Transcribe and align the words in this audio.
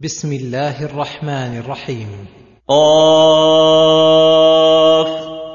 بسم 0.00 0.32
الله 0.32 0.84
الرحمن 0.84 1.58
الرحيم. 1.58 2.06
قاف 2.68 3.08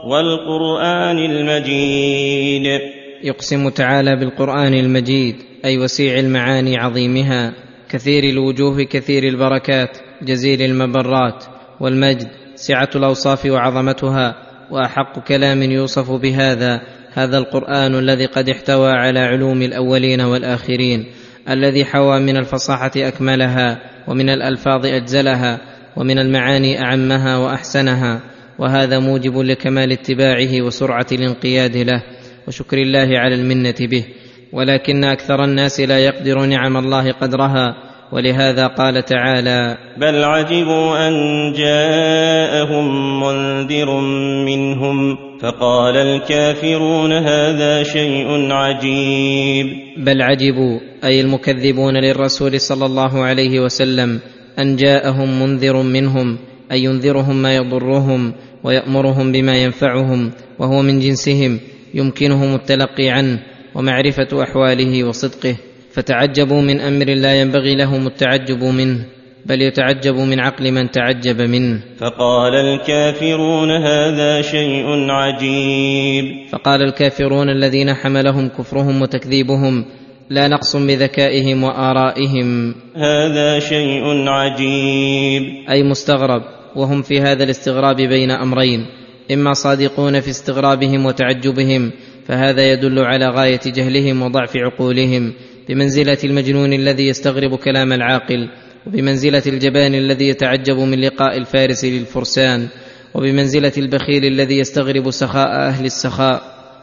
والقرآن 0.05 1.17
المجيد. 1.17 2.81
يقسم 3.23 3.69
تعالى 3.69 4.15
بالقرآن 4.15 4.73
المجيد 4.73 5.35
أي 5.65 5.77
وسيع 5.77 6.19
المعاني 6.19 6.77
عظيمها 6.77 7.53
كثير 7.89 8.23
الوجوه 8.23 8.83
كثير 8.83 9.23
البركات 9.23 9.97
جزيل 10.21 10.61
المبرات 10.61 11.43
والمجد 11.79 12.27
سعة 12.55 12.89
الأوصاف 12.95 13.45
وعظمتها 13.45 14.35
وأحق 14.71 15.27
كلام 15.27 15.61
يوصف 15.63 16.11
بهذا 16.11 16.81
هذا 17.13 17.37
القرآن 17.37 17.95
الذي 17.95 18.25
قد 18.25 18.49
احتوى 18.49 18.91
على 18.91 19.19
علوم 19.19 19.61
الأولين 19.61 20.21
والآخرين 20.21 21.05
الذي 21.49 21.85
حوى 21.85 22.19
من 22.19 22.37
الفصاحة 22.37 22.91
أكملها 22.97 23.90
ومن 24.07 24.29
الألفاظ 24.29 24.85
أجزلها 24.85 25.59
ومن 25.97 26.19
المعاني 26.19 26.81
أعمها 26.81 27.37
وأحسنها 27.37 28.21
وهذا 28.59 28.99
موجب 28.99 29.37
لكمال 29.37 29.91
اتباعه 29.91 30.61
وسرعة 30.61 31.07
الانقياد 31.11 31.77
له 31.77 32.03
وشكر 32.47 32.77
الله 32.77 33.19
على 33.19 33.35
المنة 33.35 33.75
به 33.79 34.05
ولكن 34.53 35.03
أكثر 35.03 35.43
الناس 35.43 35.79
لا 35.79 35.99
يقدر 35.99 36.45
نعم 36.45 36.77
الله 36.77 37.11
قدرها 37.11 37.90
ولهذا 38.11 38.67
قال 38.67 39.05
تعالى 39.05 39.77
بل 39.97 40.23
عجبوا 40.23 41.07
أن 41.07 41.13
جاءهم 41.53 43.19
منذر 43.23 43.99
منهم 44.45 45.17
فقال 45.41 45.97
الكافرون 45.97 47.11
هذا 47.11 47.83
شيء 47.83 48.51
عجيب. 48.51 49.67
بل 49.97 50.21
عجبوا 50.21 50.79
أي 51.03 51.21
المكذبون 51.21 51.97
للرسول 51.97 52.59
صلى 52.59 52.85
الله 52.85 53.21
عليه 53.23 53.59
وسلم 53.59 54.19
أن 54.59 54.75
جاءهم 54.75 55.41
منذر 55.41 55.81
منهم 55.81 56.37
اي 56.71 56.83
ينذرهم 56.83 57.41
ما 57.41 57.55
يضرهم 57.55 58.33
ويأمرهم 58.63 59.31
بما 59.31 59.63
ينفعهم 59.63 60.31
وهو 60.59 60.81
من 60.81 60.99
جنسهم 60.99 61.59
يمكنهم 61.93 62.55
التلقي 62.55 63.09
عنه 63.09 63.39
ومعرفة 63.75 64.43
أحواله 64.43 65.03
وصدقه. 65.03 65.55
فتعجبوا 65.93 66.61
من 66.61 66.79
أمر 66.79 67.05
لا 67.05 67.41
ينبغي 67.41 67.75
لهم 67.75 68.07
التعجب 68.07 68.63
منه 68.63 69.05
بل 69.45 69.61
يتعجب 69.61 70.15
من 70.15 70.39
عقل 70.39 70.71
من 70.71 70.91
تعجب 70.91 71.41
منه. 71.41 71.81
فقال 71.97 72.55
الكافرون 72.55 73.71
هذا 73.71 74.41
شيء 74.41 74.85
عجيب. 75.09 76.25
فقال 76.51 76.81
الكافرون 76.81 77.49
الذين 77.49 77.93
حملهم 77.93 78.47
كفرهم 78.47 79.01
وتكذيبهم 79.01 79.85
لا 80.29 80.47
نقص 80.47 80.75
بذكائهم 80.75 81.63
وآرائهم. 81.63 82.75
هذا 82.95 83.59
شيء 83.59 84.27
عجيب. 84.27 85.43
أي 85.69 85.83
مستغرب 85.83 86.43
وهم 86.75 87.01
في 87.01 87.21
هذا 87.21 87.43
الاستغراب 87.43 87.95
بين 87.95 88.31
أمرين 88.31 88.85
إما 89.31 89.53
صادقون 89.53 90.19
في 90.19 90.29
استغرابهم 90.29 91.05
وتعجبهم 91.05 91.91
فهذا 92.27 92.71
يدل 92.71 92.99
على 92.99 93.29
غاية 93.29 93.59
جهلهم 93.65 94.21
وضعف 94.21 94.57
عقولهم 94.57 95.33
بمنزلة 95.69 96.17
المجنون 96.23 96.73
الذي 96.73 97.07
يستغرب 97.07 97.55
كلام 97.55 97.93
العاقل 97.93 98.49
وبمنزلة 98.87 99.43
الجبان 99.47 99.95
الذي 99.95 100.27
يتعجب 100.27 100.77
من 100.77 101.01
لقاء 101.01 101.37
الفارس 101.37 101.85
للفرسان 101.85 102.67
وبمنزلة 103.13 103.71
البخيل 103.77 104.25
الذي 104.25 104.57
يستغرب 104.57 105.11
سخاء 105.11 105.67
أهل 105.67 105.85
السخاء. 105.85 106.41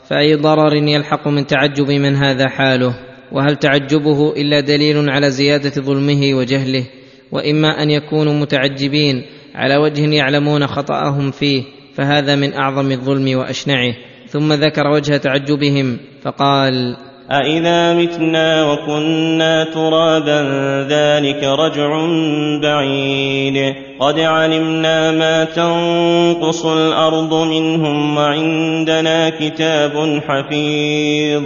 فأي 0.09 0.35
ضرر 0.35 0.75
يلحق 0.75 1.29
من 1.29 1.47
تعجب 1.47 1.91
من 1.91 2.17
هذا 2.17 2.49
حاله؟ 2.49 2.95
وهل 3.33 3.57
تعجبه 3.57 4.33
إلا 4.33 4.61
دليل 4.61 5.11
على 5.11 5.31
زيادة 5.31 5.83
ظلمه 5.83 6.35
وجهله؟ 6.35 6.87
وإما 7.33 7.83
أن 7.83 7.91
يكونوا 7.91 8.35
متعجبين 8.35 9.23
على 9.55 9.77
وجه 9.77 10.15
يعلمون 10.15 10.67
خطأهم 10.67 11.31
فيه 11.31 11.63
فهذا 11.95 12.37
من 12.37 12.53
أعظم 12.53 12.93
الظلم 12.93 13.39
وأشنعه. 13.39 13.95
ثم 14.27 14.53
ذكر 14.53 14.87
وجه 14.87 15.17
تعجبهم 15.17 15.99
فقال 16.23 16.97
أإذا 17.31 17.95
متنا 17.95 18.73
وكنا 18.73 19.65
ترابا 19.65 20.41
ذلك 20.89 21.45
رجع 21.45 21.91
بعيد 22.63 23.75
قد 24.01 24.21
علمنا 24.21 25.13
ما 25.13 25.45
تنقص 25.45 26.67
الأرض 26.67 27.35
منهم 27.35 28.17
وعندنا 28.17 29.31
كتاب 29.31 29.93
حفيظ 30.29 31.45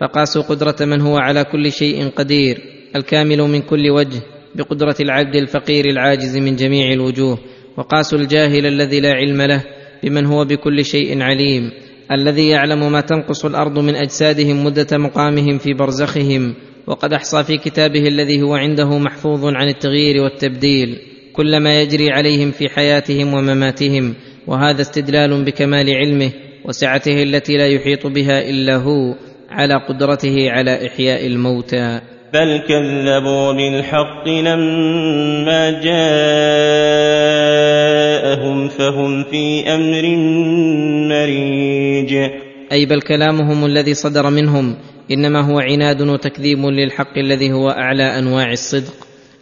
فقاسوا 0.00 0.42
قدرة 0.42 0.76
من 0.80 1.00
هو 1.00 1.16
على 1.16 1.44
كل 1.44 1.72
شيء 1.72 2.08
قدير 2.08 2.58
الكامل 2.96 3.38
من 3.38 3.60
كل 3.62 3.90
وجه 3.90 4.22
بقدرة 4.54 4.96
العبد 5.00 5.34
الفقير 5.34 5.84
العاجز 5.84 6.36
من 6.36 6.56
جميع 6.56 6.92
الوجوه 6.92 7.38
وقاسوا 7.76 8.18
الجاهل 8.18 8.66
الذي 8.66 9.00
لا 9.00 9.12
علم 9.12 9.42
له 9.42 9.62
بمن 10.02 10.26
هو 10.26 10.44
بكل 10.44 10.84
شيء 10.84 11.22
عليم. 11.22 11.85
الذي 12.12 12.48
يعلم 12.48 12.92
ما 12.92 13.00
تنقص 13.00 13.44
الأرض 13.44 13.78
من 13.78 13.96
أجسادهم 13.96 14.64
مدة 14.64 14.98
مقامهم 14.98 15.58
في 15.58 15.74
برزخهم 15.74 16.54
وقد 16.86 17.12
أحصى 17.12 17.44
في 17.44 17.56
كتابه 17.56 18.08
الذي 18.08 18.42
هو 18.42 18.54
عنده 18.54 18.98
محفوظ 18.98 19.44
عن 19.44 19.68
التغيير 19.68 20.22
والتبديل 20.22 20.98
كل 21.32 21.60
ما 21.60 21.80
يجري 21.80 22.10
عليهم 22.10 22.50
في 22.50 22.68
حياتهم 22.68 23.34
ومماتهم 23.34 24.14
وهذا 24.46 24.80
استدلال 24.80 25.44
بكمال 25.44 25.94
علمه 25.94 26.30
وسعته 26.64 27.22
التي 27.22 27.56
لا 27.56 27.66
يحيط 27.66 28.06
بها 28.06 28.50
إلا 28.50 28.76
هو 28.76 29.14
على 29.50 29.74
قدرته 29.74 30.50
على 30.50 30.86
إحياء 30.86 31.26
الموتى. 31.26 32.00
بل 32.34 32.58
كذبوا 32.68 33.52
بالحق 33.52 34.28
لما 34.28 35.70
جاءهم 38.36 38.68
فهم 38.68 39.24
في 39.24 39.64
أمر 39.74 40.04
مريج. 41.08 42.12
أي 42.72 42.86
بل 42.86 43.00
كلامهم 43.00 43.64
الذي 43.64 43.94
صدر 43.94 44.30
منهم 44.30 44.76
إنما 45.10 45.40
هو 45.40 45.58
عناد 45.58 46.02
وتكذيب 46.02 46.58
للحق 46.58 47.18
الذي 47.18 47.52
هو 47.52 47.70
أعلى 47.70 48.18
أنواع 48.18 48.52
الصدق. 48.52 48.94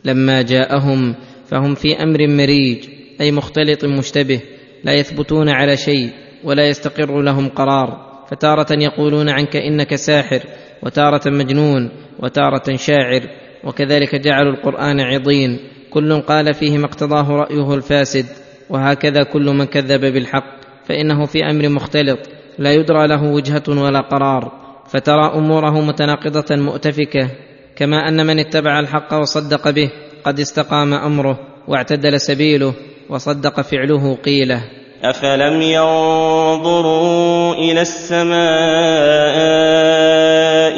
لما 0.05 0.43
جاءهم 0.43 1.15
فهم 1.47 1.75
في 1.75 2.03
أمر 2.03 2.29
مريج 2.29 2.79
أي 3.21 3.33
مختلط 3.33 3.85
مشتبه 3.85 4.41
لا 4.85 4.93
يثبتون 4.93 5.49
على 5.49 5.77
شيء 5.77 6.11
ولا 6.45 6.69
يستقر 6.69 7.23
لهم 7.23 7.49
قرار. 7.49 8.15
فتارة 8.31 8.67
يقولون 8.73 9.29
عنك 9.29 9.57
إنك 9.57 9.95
ساحر 9.95 10.41
وتارة 10.83 11.31
مجنون 11.31 11.91
وتارة 12.23 12.77
شاعر 12.77 13.23
وكذلك 13.65 14.15
جعلوا 14.15 14.53
القرآن 14.53 15.01
عضين. 15.01 15.59
كل 15.91 16.21
قال 16.21 16.55
فيه 16.55 16.79
ما 16.79 16.87
اقتضاه 16.87 17.31
رأيه 17.31 17.75
الفاسد. 17.75 18.44
وهكذا 18.71 19.23
كل 19.23 19.45
من 19.45 19.65
كذب 19.65 20.01
بالحق 20.01 20.55
فإنه 20.85 21.27
في 21.27 21.45
أمر 21.51 21.69
مختلط 21.69 22.19
لا 22.59 22.73
يدرى 22.73 23.07
له 23.07 23.23
وجهة 23.23 23.63
ولا 23.69 24.01
قرار 24.01 24.53
فترى 24.89 25.33
أموره 25.35 25.81
متناقضة 25.81 26.57
مؤتفكة 26.57 27.29
كما 27.77 28.09
أن 28.09 28.27
من 28.27 28.39
اتبع 28.39 28.81
الحق 28.81 29.15
وصدق 29.15 29.71
به 29.71 29.91
قد 30.25 30.41
استقام 30.41 30.95
أمره 30.95 31.39
واعتدل 31.69 32.21
سبيله 32.21 32.75
وصدق 33.11 33.61
فعله 33.61 34.15
قيله. 34.15 34.63
أفلم 35.05 35.63
ينظروا 35.63 37.55
إلى 37.55 37.81
السماء 37.81 38.35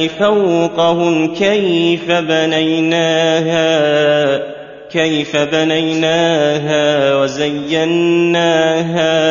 فوقهم 0.08 1.34
كيف 1.34 2.10
بنيناها؟ 2.10 3.66
كيف 4.90 5.36
بنيناها 5.36 7.16
وزيناها 7.22 8.60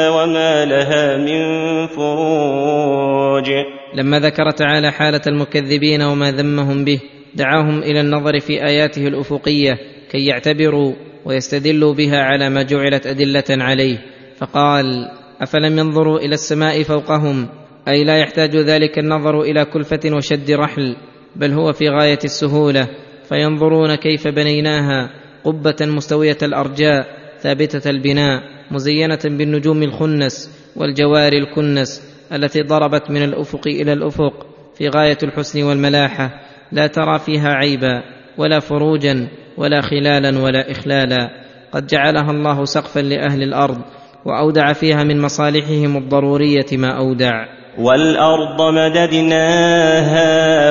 وما 0.09 0.65
لها 0.65 1.17
من 1.17 1.41
فروج. 1.87 3.49
لما 3.95 4.19
ذكر 4.19 4.51
تعالى 4.51 4.91
حالة 4.91 5.21
المكذبين 5.27 6.01
وما 6.01 6.31
ذمهم 6.31 6.85
به 6.85 6.99
دعاهم 7.35 7.79
إلى 7.79 8.01
النظر 8.01 8.39
في 8.39 8.65
آياته 8.67 9.07
الأفقية 9.07 9.77
كي 10.11 10.25
يعتبروا 10.25 10.93
ويستدلوا 11.25 11.93
بها 11.93 12.17
على 12.17 12.49
ما 12.49 12.63
جعلت 12.63 13.07
أدلة 13.07 13.43
عليه. 13.49 13.97
فقال 14.37 15.11
أفلم 15.41 15.79
ينظروا 15.79 16.19
إلى 16.19 16.33
السماء 16.33 16.83
فوقهم؟ 16.83 17.47
أي 17.87 18.03
لا 18.03 18.17
يحتاج 18.17 18.55
ذلك 18.55 18.99
النظر 18.99 19.41
إلى 19.41 19.65
كلفة 19.65 19.99
وشد 20.05 20.51
رحل 20.51 20.95
بل 21.35 21.51
هو 21.51 21.73
في 21.73 21.89
غاية 21.89 22.19
السهولة. 22.23 22.87
فينظرون 23.29 23.95
كيف 23.95 24.27
بنيناها 24.27 25.24
قبة 25.45 25.75
مستوية 25.81 26.37
الأرجاء 26.43 27.07
ثابتة 27.39 27.89
البناء 27.89 28.43
مزينة 28.71 29.19
بالنجوم 29.25 29.83
الخنس 29.83 30.51
والجوار 30.75 31.33
الكنس 31.33 32.01
التي 32.33 32.61
ضربت 32.61 33.11
من 33.11 33.23
الأفق 33.23 33.67
إلى 33.67 33.93
الأفق 33.93 34.45
في 34.77 34.89
غاية 34.89 35.17
الحسن 35.23 35.63
والملاحة 35.63 36.41
لا 36.71 36.87
ترى 36.87 37.19
فيها 37.19 37.49
عيبا 37.49 38.03
ولا 38.37 38.59
فروجا 38.59 39.27
ولا 39.57 39.81
خلالا 39.81 40.39
ولا 40.39 40.71
إخلالا. 40.71 41.29
قد 41.71 41.87
جعلها 41.87 42.31
الله 42.31 42.65
سقفا 42.65 42.99
لأهل 42.99 43.43
الأرض 43.43 43.81
وأودع 44.25 44.73
فيها 44.73 45.03
من 45.03 45.21
مصالحهم 45.21 45.97
الضرورية 45.97 46.65
ما 46.73 46.97
أودع. 46.97 47.54
والأرض 47.79 48.61
مددناها 48.61 50.29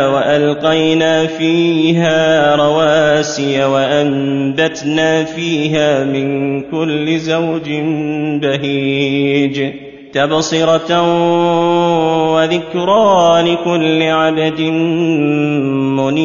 وألقينا 0.09 1.27
فيها 1.27 2.57
رواسي 2.57 3.65
وأنبتنا 3.65 5.25
فيها 5.25 6.05
من 6.05 6.61
كل 6.71 7.19
زوج 7.19 7.71
بهيج 8.41 9.73
تبصرة 10.13 11.03
وذكرى 12.33 13.43
لكل 13.43 14.03
عبد 14.03 14.61
منيب. 16.01 16.25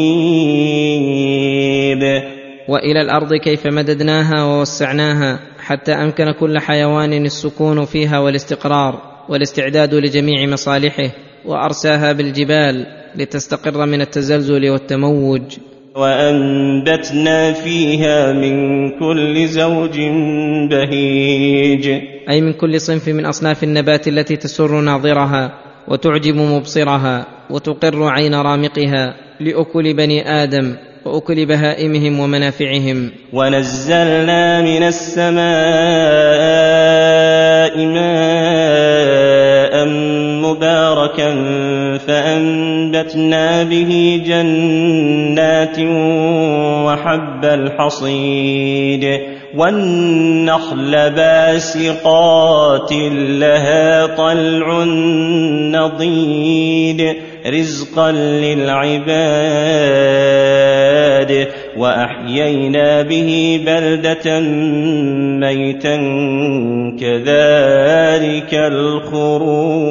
وإلى 2.70 3.02
الأرض 3.02 3.34
كيف 3.34 3.68
مددناها 3.68 4.44
ووسعناها 4.44 5.40
حتى 5.66 5.92
أمكن 5.92 6.32
كل 6.32 6.60
حيوان 6.60 7.26
السكون 7.26 7.86
فيها 7.86 8.20
والاستقرار. 8.20 9.19
والاستعداد 9.30 9.94
لجميع 9.94 10.46
مصالحه 10.46 11.12
وأرساها 11.46 12.12
بالجبال 12.12 12.86
لتستقر 13.16 13.86
من 13.86 14.02
التزلزل 14.02 14.70
والتموج. 14.70 15.42
وأنبتنا 15.96 17.54
فيها 17.54 18.34
من 18.34 18.90
كل 19.00 19.48
زوج 19.48 20.00
بهيج. 20.70 21.88
أي 22.30 22.42
من 22.42 22.54
كل 22.54 22.82
صنف 22.82 23.08
من 23.08 23.26
أصناف 23.26 23.64
النبات 23.64 24.08
التي 24.08 24.36
تسر 24.36 24.82
ناظرها 24.82 25.52
وتعجب 25.88 26.36
مبصرها 26.36 27.26
وتقر 27.50 28.04
عين 28.04 28.36
رامقها 28.36 29.16
لأكل 29.40 29.94
بني 29.94 30.44
آدم 30.44 30.76
وأكل 31.06 31.46
بهائمهم 31.46 32.20
ومنافعهم. 32.20 33.12
ونزلنا 33.34 34.62
من 34.62 34.84
السماء 34.84 36.60
ماء 37.78 39.19
مباركا 40.60 41.34
فأنبتنا 41.98 43.64
به 43.64 44.22
جنات 44.26 45.80
وحب 46.86 47.46
الحصيد 47.46 49.20
والنخل 49.56 50.92
باسقات 51.10 52.92
لها 53.14 54.06
طلع 54.06 54.84
نضيد 55.80 57.16
رزقا 57.48 58.12
للعباد 58.12 59.10
وأحيينا 61.80 63.02
به 63.02 63.62
بلدة 63.66 64.40
ميتا 65.40 65.98
كذلك 67.00 68.54
الخروج. 68.54 69.90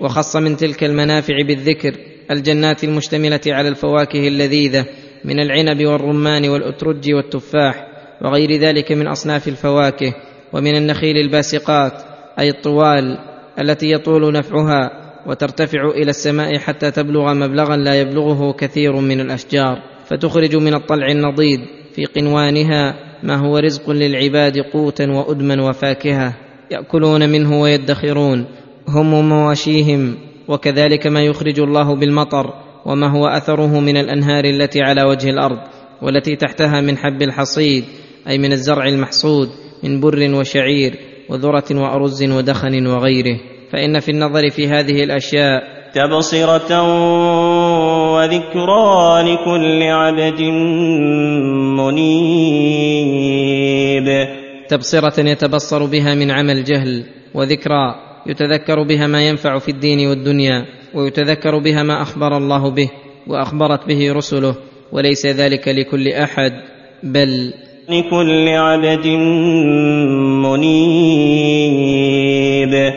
وخص 0.00 0.36
من 0.36 0.56
تلك 0.56 0.84
المنافع 0.84 1.42
بالذكر 1.46 1.92
الجنات 2.30 2.84
المشتملة 2.84 3.40
على 3.46 3.68
الفواكه 3.68 4.28
اللذيذة 4.28 4.86
من 5.24 5.40
العنب 5.40 5.84
والرمان 5.84 6.48
والأترج 6.48 7.12
والتفاح 7.12 7.86
وغير 8.22 8.52
ذلك 8.52 8.92
من 8.92 9.06
أصناف 9.06 9.48
الفواكه 9.48 10.14
ومن 10.52 10.76
النخيل 10.76 11.16
الباسقات 11.16 11.92
أي 12.38 12.50
الطوال 12.50 13.18
التي 13.60 13.90
يطول 13.90 14.32
نفعها 14.32 15.05
وترتفع 15.26 15.88
إلى 15.88 16.10
السماء 16.10 16.58
حتى 16.58 16.90
تبلغ 16.90 17.34
مبلغا 17.34 17.76
لا 17.76 18.00
يبلغه 18.00 18.52
كثير 18.52 18.96
من 18.96 19.20
الأشجار 19.20 19.82
فتخرج 20.06 20.56
من 20.56 20.74
الطلع 20.74 21.06
النضيد 21.10 21.60
في 21.94 22.04
قنوانها 22.04 22.94
ما 23.22 23.36
هو 23.36 23.58
رزق 23.58 23.90
للعباد 23.90 24.58
قوتا 24.58 25.10
وادما 25.10 25.68
وفاكهة 25.68 26.34
يأكلون 26.70 27.28
منه 27.28 27.60
ويدخرون 27.60 28.46
هم 28.88 29.14
ومواشيهم 29.14 30.14
وكذلك 30.48 31.06
ما 31.06 31.24
يخرج 31.24 31.60
الله 31.60 31.96
بالمطر 31.96 32.54
وما 32.86 33.06
هو 33.06 33.26
أثره 33.26 33.80
من 33.80 33.96
الأنهار 33.96 34.44
التي 34.44 34.82
على 34.82 35.02
وجه 35.02 35.30
الأرض 35.30 35.58
والتي 36.02 36.36
تحتها 36.36 36.80
من 36.80 36.96
حب 36.96 37.22
الحصيد 37.22 37.84
أي 38.28 38.38
من 38.38 38.52
الزرع 38.52 38.88
المحصود 38.88 39.48
من 39.82 40.00
بر 40.00 40.34
وشعير 40.34 40.98
وذرة 41.28 41.64
وأرز 41.70 42.22
ودخن 42.22 42.86
وغيره. 42.86 43.40
فإن 43.72 44.00
في 44.00 44.10
النظر 44.10 44.50
في 44.50 44.68
هذه 44.68 45.04
الأشياء 45.04 45.76
تبصرة 45.94 46.82
وذكرى 48.14 49.22
لكل 49.22 49.82
عبد 49.82 50.40
منيب. 51.80 53.26
تبصرة 54.68 55.20
يتبصر 55.20 55.84
بها 55.86 56.14
من 56.14 56.30
عمل 56.30 56.64
جهل 56.64 57.04
وذكرى 57.34 57.94
يتذكر 58.26 58.82
بها 58.82 59.06
ما 59.06 59.28
ينفع 59.28 59.58
في 59.58 59.68
الدين 59.68 60.08
والدنيا 60.08 60.66
ويتذكر 60.94 61.58
بها 61.58 61.82
ما 61.82 62.02
أخبر 62.02 62.36
الله 62.36 62.70
به 62.70 62.90
وأخبرت 63.26 63.88
به 63.88 64.12
رسله 64.12 64.54
وليس 64.92 65.26
ذلك 65.26 65.68
لكل 65.68 66.08
أحد 66.08 66.52
بل 67.02 67.52
لكل 67.88 68.48
عبد 68.48 69.06
منيب. 71.46 72.92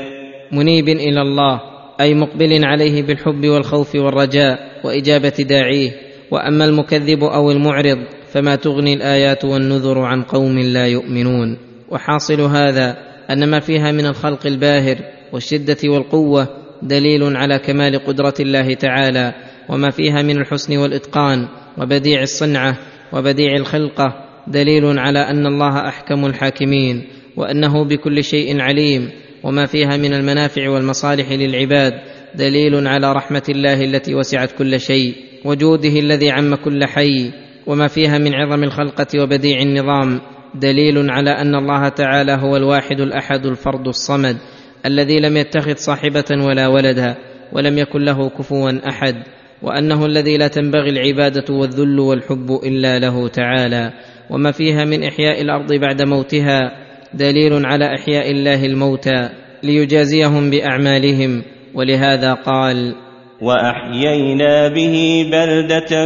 منيب 0.51 0.89
إلى 0.89 1.21
الله 1.21 1.61
أي 2.01 2.13
مقبل 2.13 2.65
عليه 2.65 3.01
بالحب 3.01 3.45
والخوف 3.45 3.95
والرجاء 3.95 4.59
وإجابة 4.83 5.33
داعيه. 5.39 5.91
وأما 6.31 6.65
المكذب 6.65 7.23
أو 7.23 7.51
المعرض 7.51 7.97
فما 8.31 8.55
تغني 8.55 8.93
الآيات 8.93 9.45
والنذر 9.45 9.99
عن 9.99 10.23
قوم 10.23 10.59
لا 10.59 10.87
يؤمنون. 10.87 11.57
وحاصل 11.89 12.41
هذا 12.41 12.97
أن 13.31 13.49
ما 13.49 13.59
فيها 13.59 13.91
من 13.91 14.05
الخلق 14.05 14.45
الباهر 14.45 14.97
والشدة 15.33 15.77
والقوة 15.85 16.47
دليل 16.81 17.37
على 17.37 17.59
كمال 17.59 18.05
قدرة 18.05 18.33
الله 18.39 18.73
تعالى. 18.73 19.33
وما 19.69 19.89
فيها 19.89 20.21
من 20.21 20.37
الحسن 20.37 20.77
والإتقان 20.77 21.47
وبديع 21.77 22.21
الصنعة 22.21 22.77
وبديع 23.13 23.55
الخلقة 23.55 24.25
دليل 24.47 24.99
على 24.99 25.19
أن 25.19 25.45
الله 25.45 25.87
أحكم 25.87 26.25
الحاكمين. 26.25 27.07
وأنه 27.37 27.83
بكل 27.85 28.23
شيء 28.23 28.61
عليم. 28.61 29.09
وما 29.43 29.65
فيها 29.65 29.97
من 29.97 30.13
المنافع 30.13 30.69
والمصالح 30.69 31.31
للعباد 31.31 31.93
دليل 32.35 32.87
على 32.87 33.13
رحمة 33.13 33.43
الله 33.49 33.83
التي 33.83 34.15
وسعت 34.15 34.51
كل 34.51 34.79
شيء 34.79 35.15
وجوده 35.45 35.99
الذي 35.99 36.31
عم 36.31 36.55
كل 36.55 36.85
حي 36.85 37.31
وما 37.67 37.87
فيها 37.87 38.17
من 38.17 38.33
عظم 38.33 38.63
الخلقة 38.63 39.23
وبديع 39.23 39.61
النظام 39.61 40.21
دليل 40.55 41.09
على 41.09 41.29
أن 41.29 41.55
الله 41.55 41.89
تعالى 41.89 42.31
هو 42.31 42.57
الواحد 42.57 42.99
الأحد 42.99 43.45
الفرد 43.45 43.87
الصمد 43.87 44.37
الذي 44.85 45.19
لم 45.19 45.37
يتخذ 45.37 45.75
صاحبة 45.75 46.25
ولا 46.31 46.67
ولدا 46.67 47.15
ولم 47.53 47.77
يكن 47.77 48.01
له 48.01 48.29
كفوا 48.29 48.89
أحد 48.89 49.15
وأنه 49.61 50.05
الذي 50.05 50.37
لا 50.37 50.47
تنبغي 50.47 50.89
العبادة 50.89 51.53
والذل 51.53 51.99
والحب 51.99 52.59
إلا 52.63 52.99
له 52.99 53.27
تعالى 53.27 53.93
وما 54.29 54.51
فيها 54.51 54.85
من 54.85 55.03
إحياء 55.03 55.41
الأرض 55.41 55.73
بعد 55.73 56.01
موتها 56.01 56.88
دليل 57.13 57.65
على 57.65 57.95
إحياء 57.95 58.31
الله 58.31 58.65
الموتى 58.65 59.29
ليجازيهم 59.63 60.49
بأعمالهم 60.49 61.43
ولهذا 61.73 62.33
قال 62.33 62.95
وأحيينا 63.41 64.67
به 64.67 65.25
بلدة 65.31 66.05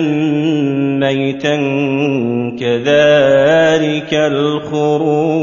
ميتا 1.00 1.56
كذلك 2.60 4.14
الخروج. 4.14 5.34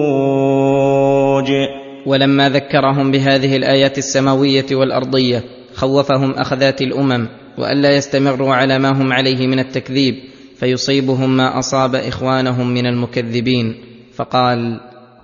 ولما 2.06 2.48
ذكرهم 2.48 3.10
بهذه 3.10 3.56
الآيات 3.56 3.98
السماوية 3.98 4.66
والأرضية 4.72 5.44
خوفهم 5.74 6.30
أخذات 6.30 6.82
الأمم 6.82 7.28
والا 7.58 7.96
يستمروا 7.96 8.54
على 8.54 8.78
ما 8.78 8.90
هم 8.90 9.12
عليه 9.12 9.46
من 9.46 9.58
التكذيب 9.58 10.14
فيصيبهم 10.56 11.36
ما 11.36 11.58
أصاب 11.58 11.94
إخوانهم 11.94 12.74
من 12.74 12.86
المكذبين. 12.86 13.74
فقال 14.14 14.80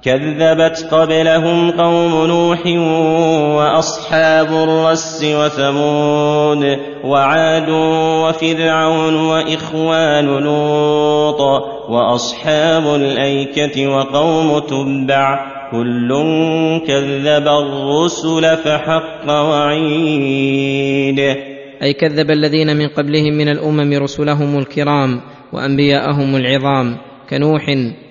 كذبت 0.07 0.89
قبلهم 0.91 1.71
قوم 1.71 2.27
نوح 2.27 2.67
وأصحاب 3.57 4.47
الرس 4.47 5.25
وثمود 5.25 6.79
وعاد 7.05 7.69
وفرعون 8.23 9.15
وإخوان 9.15 10.27
لوط 10.27 11.41
وأصحاب 11.89 12.95
الأيكة 12.95 13.87
وقوم 13.87 14.59
تبع 14.59 15.39
كل 15.71 16.09
كذب 16.87 17.49
الرسل 17.49 18.57
فحق 18.57 19.31
وعيد. 19.31 21.19
أي 21.83 21.93
كذب 21.93 22.31
الذين 22.31 22.77
من 22.77 22.89
قبلهم 22.89 23.35
من 23.35 23.49
الأمم 23.49 24.03
رسلهم 24.03 24.59
الكرام 24.59 25.21
وأنبياءهم 25.53 26.37
العظام. 26.37 26.97
كنوح 27.31 27.65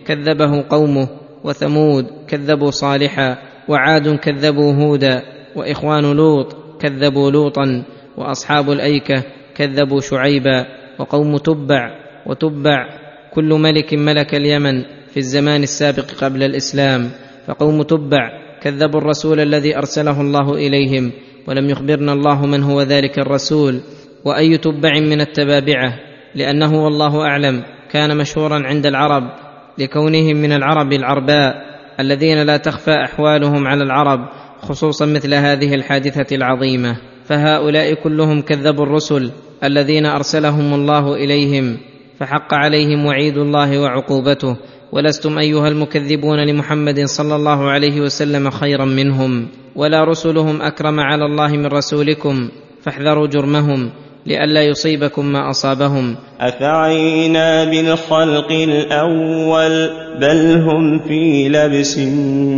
كذبه 0.08 0.64
قومه 0.70 1.25
وثمود 1.46 2.06
كذبوا 2.28 2.72
صالحا 2.72 3.38
وعاد 3.68 4.16
كذبوا 4.16 4.74
هودا 4.74 5.22
وإخوان 5.56 6.04
لوط 6.04 6.56
كذبوا 6.82 7.32
لوطا 7.32 7.84
وأصحاب 8.18 8.72
الأيكة 8.72 9.24
كذبوا 9.56 10.00
شعيبا 10.02 10.66
وقوم 11.00 11.38
تبع 11.38 11.90
وتبع 12.25 12.86
كل 13.34 13.54
ملك 13.54 13.94
ملك 13.94 14.36
اليمن 14.36 14.84
في 15.14 15.18
الزمان 15.18 15.64
السابق 15.64 16.12
قبل 16.12 16.44
الإسلام 16.44 17.10
فقوم 17.48 17.82
تبع 17.82 18.30
كذبوا 18.62 19.00
الرسول 19.00 19.40
الذي 19.40 19.78
أرسله 19.78 20.22
الله 20.22 20.54
إليهم 20.54 21.12
ولم 21.48 21.70
يخبرنا 21.70 22.14
الله 22.14 22.46
من 22.46 22.64
هو 22.64 22.82
ذلك 22.82 23.20
الرسول 23.20 23.80
وأي 24.25 24.58
تبع 24.58 25.00
من 25.00 25.22
التبابعة 25.22 26.00
لأنه 26.36 26.84
والله 26.84 27.22
أعلم 27.22 27.64
كان 27.92 28.18
مشهورا 28.18 28.68
عند 28.68 28.86
العرب 28.86 29.45
لكونهم 29.77 30.36
من 30.38 30.51
العرب 30.51 30.94
العرباء 30.94 31.53
الذين 32.00 32.44
لا 32.44 32.58
تخفى 32.58 32.91
أحوالهم 32.91 33.67
على 33.67 33.84
العرب 33.84 34.20
خصوصا 34.62 35.05
مثل 35.05 35.34
هذه 35.34 35.75
الحادثة 35.75 36.36
العظيمة. 36.36 36.98
فهؤلاء 37.25 37.94
كلهم 37.94 38.41
كذبوا 38.41 38.86
الرسل 38.86 39.32
الذين 39.63 40.05
أرسلهم 40.05 40.74
الله 40.74 41.15
إليهم 41.15 41.77
فحق 42.20 42.53
عليهم 42.53 43.05
وعيد 43.05 43.38
الله 43.38 43.79
وعقوبته. 43.79 44.58
ولستم 44.91 45.38
أيها 45.38 45.67
المكذبون 45.67 46.39
لمحمد 46.39 47.03
صلى 47.05 47.36
الله 47.36 47.70
عليه 47.70 48.01
وسلم 48.01 48.50
خيرا 48.50 48.86
منهم. 48.86 49.48
ولا 49.75 50.03
رسلهم 50.03 50.62
أكرم 50.62 51.00
على 51.00 51.25
الله 51.25 51.48
من 51.48 51.65
رسولكم 51.65 52.50
فاحذروا 52.82 53.27
جرمهم. 53.27 53.91
لئلا 54.25 54.62
يصيبكم 54.62 55.25
ما 55.25 55.50
أصابهم. 55.50 56.15
أفعينا 56.39 57.63
بالخلق 57.63 58.51
الأول 58.51 59.89
بل 60.22 60.62
هم 60.62 61.00
في 61.00 61.50
لبس 61.50 61.98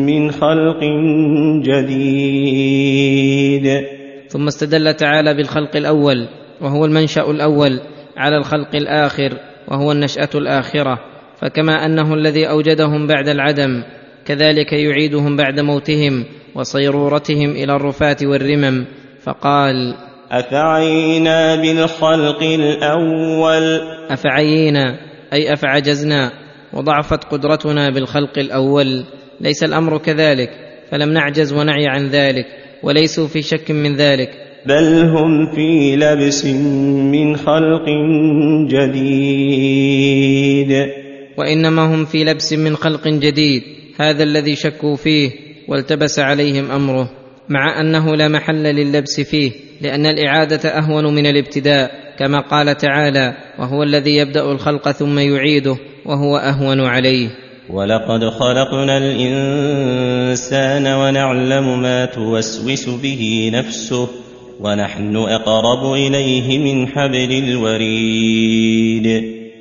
من 0.07 0.31
خلق 0.31 0.79
جديد. 1.63 3.07
ثم 4.27 4.47
استدل 4.47 4.93
تعالى 4.93 5.33
بالخلق 5.33 5.75
الأول 5.75 6.27
وهو 6.61 6.85
المنشأ 6.85 7.21
الأول 7.21 7.79
على 8.17 8.37
الخلق 8.37 8.75
الآخر 8.75 9.33
وهو 9.67 9.91
النشأة 9.91 10.29
الآخرة. 10.35 10.99
فكما 11.41 11.85
أنه 11.85 12.13
الذي 12.13 12.49
أوجدهم 12.49 13.07
بعد 13.07 13.27
العدم 13.27 13.83
كذلك 14.25 14.73
يعيدهم 14.73 15.35
بعد 15.35 15.59
موتهم 15.59 16.25
وصيرورتهم 16.55 17.51
إلى 17.51 17.75
الرفاه 17.75 18.17
والرمم. 18.23 18.85
فقال 19.23 19.93
أفعينا 20.31 21.55
بالخلق 21.55 22.43
الأول؟ 22.43 23.81
أفعينا 24.09 24.99
أي 25.33 25.53
أفعجزنا 25.53 26.31
وضعفت 26.73 27.23
قدرتنا 27.23 27.89
بالخلق 27.89 28.37
الأول. 28.37 29.03
ليس 29.41 29.63
الأمر 29.63 29.97
كذلك 29.97 30.49
فلم 30.91 31.09
نعجز 31.09 31.53
ونعي 31.53 31.87
عن 31.87 32.07
ذلك 32.07 32.45
وليسوا 32.83 33.27
في 33.27 33.41
شك 33.41 33.71
من 33.71 33.95
ذلك. 33.95 34.29
بل 34.65 35.05
هم 35.05 35.55
في 35.55 35.95
لبس 35.95 36.45
من 36.45 37.35
خلق 37.35 37.85
جديد. 38.69 40.07
وإنما 41.37 41.95
هم 41.95 42.05
في 42.05 42.23
لبس 42.23 42.53
من 42.53 42.75
خلق 42.75 43.07
جديد 43.07 43.63
هذا 43.99 44.23
الذي 44.23 44.55
شكوا 44.55 44.95
فيه 44.95 45.31
والتبس 45.67 46.19
عليهم 46.19 46.71
أمره. 46.71 47.26
مع 47.49 47.81
أنه 47.81 48.15
لا 48.15 48.27
محل 48.27 48.63
للبس 48.63 49.21
فيه 49.21 49.51
لأن 49.81 50.05
الإعادة 50.05 50.69
أهون 50.69 51.15
من 51.15 51.25
الابتداء 51.25 51.91
كما 52.19 52.39
قال 52.39 52.77
تعالى 52.77 53.33
وهو 53.59 53.83
الذي 53.83 54.15
يبدأ 54.15 54.51
الخلق 54.51 54.91
ثم 54.91 55.19
يعيده 55.19 55.77
وهو 56.05 56.37
أهون 56.37 56.81
عليه. 56.81 57.29
ولقد 57.69 58.29
خلقنا 58.29 58.97
الإنسان 58.97 60.87
ونعلم 60.87 61.81
ما 61.81 62.05
توسوس 62.05 62.89
به 62.89 63.51
نفسه 63.53 64.07
ونحن 64.59 65.15
أقرب 65.15 65.93
إليه 65.93 66.57
من 66.59 66.87
حبل 66.87 67.31
الوريد. 67.43 69.07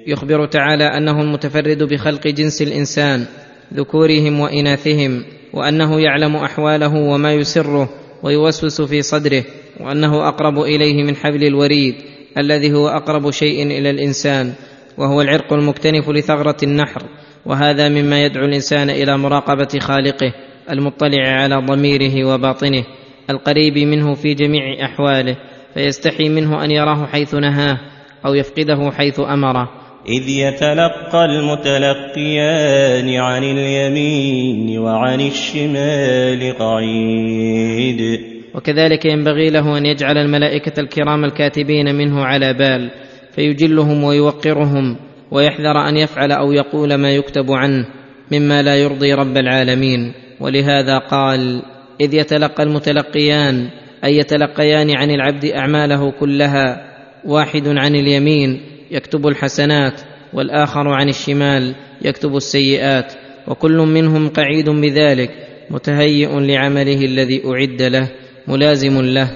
يخبر 0.06 0.46
تعالى 0.46 0.84
أنه 0.84 1.20
المتفرد 1.20 1.82
بخلق 1.82 2.26
جنس 2.26 2.62
الإنسان 2.62 3.26
ذكورهم 3.74 4.40
وإناثهم 4.40 5.24
وأنه 5.52 6.00
يعلم 6.00 6.36
أحواله 6.36 6.94
وما 6.94 7.32
يسره 7.32 7.88
ويوسوس 8.22 8.82
في 8.82 9.02
صدره 9.02 9.44
وأنه 9.80 10.28
أقرب 10.28 10.58
إليه 10.58 11.04
من 11.04 11.16
حبل 11.16 11.44
الوريد 11.44 11.94
الذي 12.38 12.72
هو 12.72 12.88
أقرب 12.88 13.30
شيء 13.30 13.66
إلى 13.66 13.90
الإنسان 13.90 14.52
وهو 14.98 15.20
العرق 15.20 15.52
المكتنف 15.52 16.08
لثغرة 16.08 16.56
النحر 16.62 17.02
وهذا 17.46 17.88
مما 17.88 18.24
يدعو 18.24 18.44
الإنسان 18.44 18.90
إلى 18.90 19.18
مراقبة 19.18 19.78
خالقه 19.80 20.32
المطلع 20.70 21.28
على 21.28 21.56
ضميره 21.56 22.24
وباطنه 22.24 22.84
القريب 23.30 23.78
منه 23.78 24.14
في 24.14 24.34
جميع 24.34 24.84
أحواله 24.84 25.36
فيستحي 25.74 26.28
منه 26.28 26.64
أن 26.64 26.70
يراه 26.70 27.06
حيث 27.06 27.34
نهاه 27.34 27.78
أو 28.26 28.34
يفقده 28.34 28.90
حيث 28.90 29.20
أمره 29.20 29.85
إذ 30.08 30.28
يتلقى 30.28 31.24
المتلقيان 31.24 33.14
عن 33.20 33.44
اليمين 33.44 34.78
وعن 34.78 35.20
الشمال 35.20 36.58
قعيد. 36.58 38.20
وكذلك 38.54 39.04
ينبغي 39.04 39.50
له 39.50 39.78
أن 39.78 39.86
يجعل 39.86 40.18
الملائكة 40.18 40.80
الكرام 40.80 41.24
الكاتبين 41.24 41.94
منه 41.94 42.24
على 42.24 42.52
بال 42.52 42.90
فيجلهم 43.34 44.04
ويوقرهم 44.04 44.96
ويحذر 45.30 45.88
أن 45.88 45.96
يفعل 45.96 46.32
أو 46.32 46.52
يقول 46.52 46.94
ما 46.94 47.10
يكتب 47.10 47.52
عنه 47.52 47.86
مما 48.32 48.62
لا 48.62 48.76
يرضي 48.76 49.14
رب 49.14 49.36
العالمين. 49.36 50.12
ولهذا 50.40 50.98
قال 50.98 51.62
إذ 52.00 52.14
يتلقى 52.14 52.62
المتلقيان 52.62 53.68
أي 54.04 54.16
يتلقيان 54.16 54.96
عن 54.96 55.10
العبد 55.10 55.44
أعماله 55.44 56.10
كلها 56.10 56.92
واحد 57.24 57.68
عن 57.68 57.94
اليمين 57.94 58.75
يكتب 58.90 59.26
الحسنات 59.26 60.00
والآخر 60.32 60.88
عن 60.88 61.08
الشمال 61.08 61.74
يكتب 62.02 62.36
السيئات 62.36 63.12
وكل 63.48 63.76
منهم 63.76 64.28
قعيد 64.28 64.70
بذلك 64.70 65.30
متهيئ 65.70 66.40
لعمله 66.40 67.04
الذي 67.04 67.42
أعد 67.46 67.82
له 67.82 68.08
ملازم 68.48 69.00
له. 69.00 69.30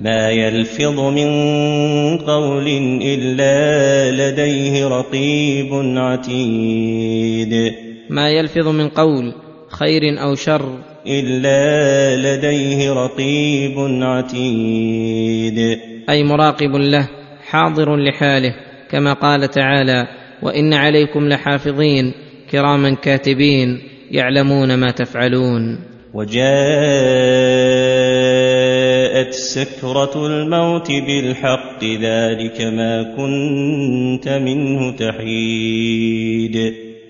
ما 0.00 0.30
يلفظ 0.30 1.00
من 1.00 1.28
قول 2.18 2.66
إلا 3.02 4.10
لديه 4.10 4.86
رقيب 4.86 5.68
عتيد. 5.96 7.54
ما 8.10 8.30
يلفظ 8.30 8.68
من 8.68 8.88
قول 8.88 9.34
خير 9.68 10.22
أو 10.22 10.34
شر 10.34 10.78
إلا 11.06 12.16
لديه 12.16 12.92
رقيب 12.92 13.74
عتيد. 14.02 15.78
أي 16.10 16.24
مراقب 16.24 16.76
له 16.76 17.08
حاضر 17.46 17.96
لحاله. 17.96 18.54
كما 18.90 19.12
قال 19.12 19.50
تعالى 19.50 20.08
وإن 20.42 20.74
عليكم 20.74 21.28
لحافظين 21.28 22.12
كراما 22.50 22.94
كاتبين 22.94 23.78
يعلمون 24.10 24.74
ما 24.74 24.90
تفعلون. 24.90 25.78
وجاءت 26.14 26.34
سكرة 29.32 30.26
الموت 30.26 30.88
بالحق 30.90 31.84
ذلك 31.84 32.60
ما 32.60 33.02
كنت 33.16 34.28
منه 34.28 34.96
تحيد. 34.96 36.56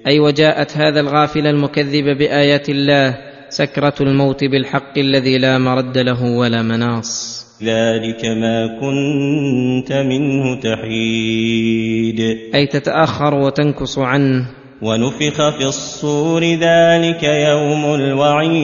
أي 0.07 0.21
وجاءت 0.21 0.77
هذا 0.77 1.01
الغافل 1.01 1.47
المكذب 1.47 2.19
بآيات 2.19 2.69
الله 2.69 3.19
سكرة 3.49 3.95
الموت 4.01 4.45
بالحق 4.45 4.99
الذي 4.99 5.39
لا 5.39 5.59
مرد 5.59 5.99
له 5.99 6.23
ولا 6.23 6.63
مناص. 6.63 7.44
ذلك 7.63 8.25
ما 8.25 8.67
كنت 8.81 9.93
منه 9.93 10.61
تحيد. 10.61 12.21
أي 12.55 12.67
تتأخر 12.67 13.35
وتنكص 13.35 13.99
عنه. 13.99 14.47
ونفخ 14.83 15.59
في 15.59 15.65
الصور 15.67 16.43
ذلك 16.45 17.23
يوم 17.23 17.95
الوعيد. 17.95 18.55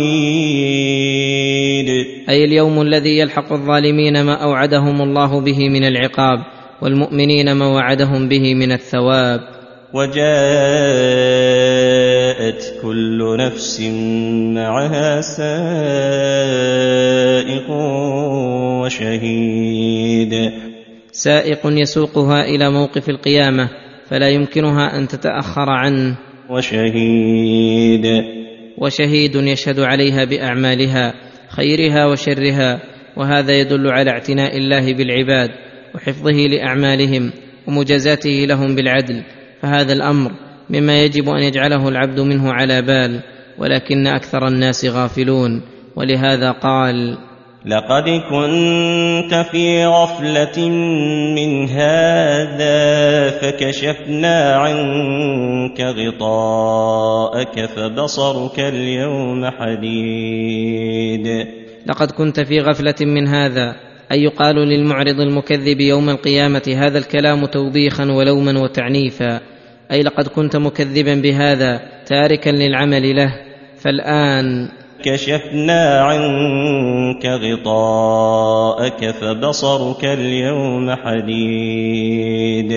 أي 2.28 2.44
اليوم 2.44 2.82
الذي 2.82 3.18
يلحق 3.18 3.52
الظالمين 3.52 4.22
ما 4.22 4.34
أوعدهم 4.34 5.02
الله 5.02 5.40
به 5.40 5.68
من 5.68 5.84
العقاب 5.84 6.38
والمؤمنين 6.82 7.52
ما 7.52 7.66
وعدهم 7.66 8.28
به 8.28 8.54
من 8.54 8.72
الثواب. 8.72 9.40
وجاءت 9.94 10.20
كل 12.82 13.36
نفس 13.38 13.80
معها 14.54 15.20
سائق 15.20 15.50
وشهيد 18.90 20.34
سائق 21.12 21.60
يسوقها 21.64 22.44
إلى 22.44 22.70
موقف 22.70 23.08
القيامة 23.08 23.68
فلا 24.08 24.28
يمكنها 24.28 24.98
أن 24.98 25.08
تتأخر 25.08 25.70
عنه. 25.70 26.16
وشهيد 26.50 28.06
وشهيد 28.78 29.34
يشهد 29.34 29.80
عليها 29.80 30.24
بأعمالها 30.24 31.14
خيرها 31.48 32.06
وشرها 32.06 32.80
وهذا 33.16 33.52
يدل 33.60 33.88
على 33.88 34.10
اعتناء 34.10 34.56
الله 34.56 34.94
بالعباد 34.94 35.50
وحفظه 35.94 36.46
لأعمالهم 36.46 37.32
ومجازاته 37.66 38.44
لهم 38.48 38.74
بالعدل. 38.74 39.22
فهذا 39.62 39.92
الأمر 39.92 40.32
مما 40.70 41.02
يجب 41.02 41.28
أن 41.28 41.42
يجعله 41.42 41.88
العبد 41.88 42.20
منه 42.20 42.52
على 42.52 42.82
بال 42.82 43.20
ولكن 43.58 44.06
أكثر 44.06 44.48
الناس 44.48 44.84
غافلون 44.84 45.62
ولهذا 45.96 46.50
قال 46.50 47.18
لقد 47.66 48.08
كنت 48.30 49.34
في 49.50 49.86
غفلة 49.86 50.68
من 51.36 51.68
هذا 51.68 53.30
فكشفنا 53.30 54.54
عنك 54.54 55.80
غطاءك 55.80 57.66
فبصرك 57.66 58.60
اليوم 58.60 59.46
حديد. 59.46 61.26
لقد 61.86 62.10
كنت 62.10 62.40
في 62.40 62.60
غفلة 62.60 62.94
من 63.00 63.28
هذا 63.28 63.76
أي 64.12 64.22
يقال 64.22 64.56
للمعرض 64.56 65.20
المكذب 65.20 65.80
يوم 65.80 66.10
القيامة 66.10 66.74
هذا 66.76 66.98
الكلام 66.98 67.46
توبيخا 67.46 68.04
ولوما 68.04 68.60
وتعنيفا 68.60 69.40
أي 69.92 70.02
لقد 70.02 70.28
كنت 70.28 70.56
مكذبا 70.56 71.14
بهذا 71.14 71.80
تاركا 72.06 72.50
للعمل 72.50 73.16
له 73.16 73.34
فالآن 73.78 74.68
كشفنا 75.04 76.00
عنك 76.00 77.26
غطاءك 77.26 79.10
فبصرك 79.10 80.04
اليوم 80.04 80.90
حديد. 80.90 82.72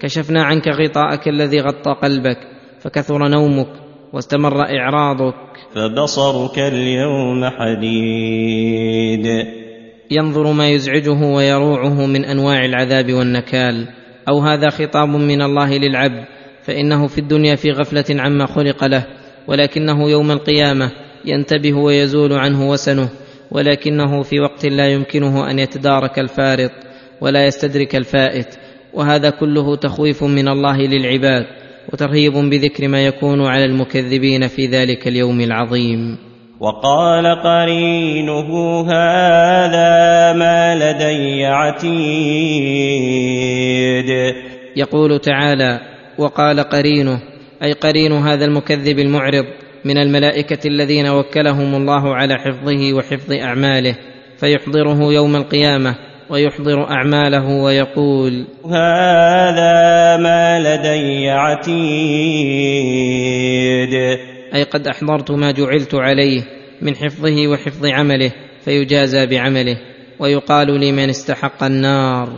كشفنا 0.00 0.42
عنك 0.42 0.68
غطاءك 0.68 1.28
الذي 1.28 1.60
غطى 1.60 1.90
قلبك 2.02 2.38
فكثر 2.80 3.28
نومك 3.28 3.68
واستمر 4.12 4.60
إعراضك. 4.60 5.34
فبصرك 5.74 6.58
اليوم 6.58 7.44
حديد. 7.44 9.26
ينظر 10.10 10.52
ما 10.52 10.68
يزعجه 10.68 11.24
ويروعه 11.24 12.06
من 12.06 12.24
انواع 12.24 12.64
العذاب 12.64 13.12
والنكال. 13.12 13.88
أو 14.28 14.38
هذا 14.38 14.70
خطاب 14.70 15.08
من 15.08 15.42
الله 15.42 15.78
للعبد 15.78 16.24
فانه 16.62 17.06
في 17.06 17.18
الدنيا 17.18 17.54
في 17.54 17.70
غفله 17.70 18.22
عما 18.22 18.46
خلق 18.46 18.84
له 18.84 19.06
ولكنه 19.48 20.10
يوم 20.10 20.30
القيامه 20.30 20.90
ينتبه 21.26 21.74
ويزول 21.74 22.32
عنه 22.32 22.68
وسنه 22.68 23.08
ولكنه 23.50 24.22
في 24.22 24.40
وقت 24.40 24.66
لا 24.66 24.88
يمكنه 24.88 25.50
أن 25.50 25.58
يتدارك 25.58 26.18
الفارط 26.18 26.70
ولا 27.20 27.46
يستدرك 27.46 27.96
الفائت 27.96 28.58
وهذا 28.94 29.30
كله 29.30 29.76
تخويف 29.76 30.24
من 30.24 30.48
الله 30.48 30.76
للعباد 30.76 31.46
وترهيب 31.92 32.32
بذكر 32.32 32.88
ما 32.88 33.06
يكون 33.06 33.46
على 33.46 33.64
المكذبين 33.64 34.48
في 34.48 34.66
ذلك 34.66 35.08
اليوم 35.08 35.40
العظيم. 35.40 36.18
وقال 36.60 37.26
قرينه 37.26 38.80
هذا 38.80 40.32
ما 40.32 40.74
لدي 40.74 41.44
عتيد. 41.44 42.86
يقول 44.76 45.18
تعالى 45.18 45.80
وقال 46.18 46.60
قرينه 46.60 47.20
أي 47.62 47.72
قرين 47.72 48.12
هذا 48.12 48.44
المكذب 48.44 48.98
المعرض 48.98 49.44
من 49.86 49.98
الملائكة 49.98 50.68
الذين 50.68 51.08
وكلهم 51.08 51.74
الله 51.74 52.14
على 52.14 52.34
حفظه 52.34 52.92
وحفظ 52.94 53.32
أعماله 53.32 53.96
فيحضره 54.38 55.12
يوم 55.12 55.36
القيامة 55.36 55.96
ويحضر 56.30 56.90
أعماله 56.90 57.48
ويقول 57.48 58.46
هذا 58.64 60.16
ما 60.16 60.58
لدي 60.60 61.30
عتيد. 61.30 61.76
أي 64.54 64.62
قد 64.62 64.86
أحضرت 64.86 65.30
ما 65.30 65.50
جعلت 65.50 65.94
عليه 65.94 66.42
من 66.82 66.96
حفظه 66.96 67.48
وحفظ 67.48 67.86
عمله 67.86 68.32
فيجازى 68.64 69.26
بعمله 69.26 69.76
ويقال 70.18 70.80
لمن 70.80 71.08
استحق 71.08 71.64
النار. 71.64 72.28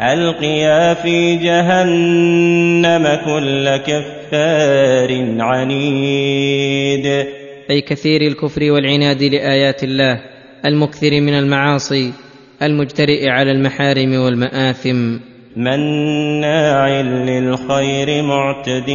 ألقيا 0.00 0.94
في 0.94 1.36
جهنم 1.36 3.04
كل 3.24 3.76
كفار 3.76 5.40
عنيد. 5.40 7.06
أي 7.70 7.80
كثير 7.80 8.20
الكفر 8.20 8.72
والعناد 8.72 9.22
لآيات 9.22 9.84
الله 9.84 10.20
المكثر 10.66 11.20
من 11.20 11.34
المعاصي 11.34 12.12
المجترئ 12.62 13.28
على 13.28 13.50
المحارم 13.50 14.14
والمآثم. 14.14 15.18
مناع 15.56 17.00
للخير 17.00 18.22
معتد 18.22 18.90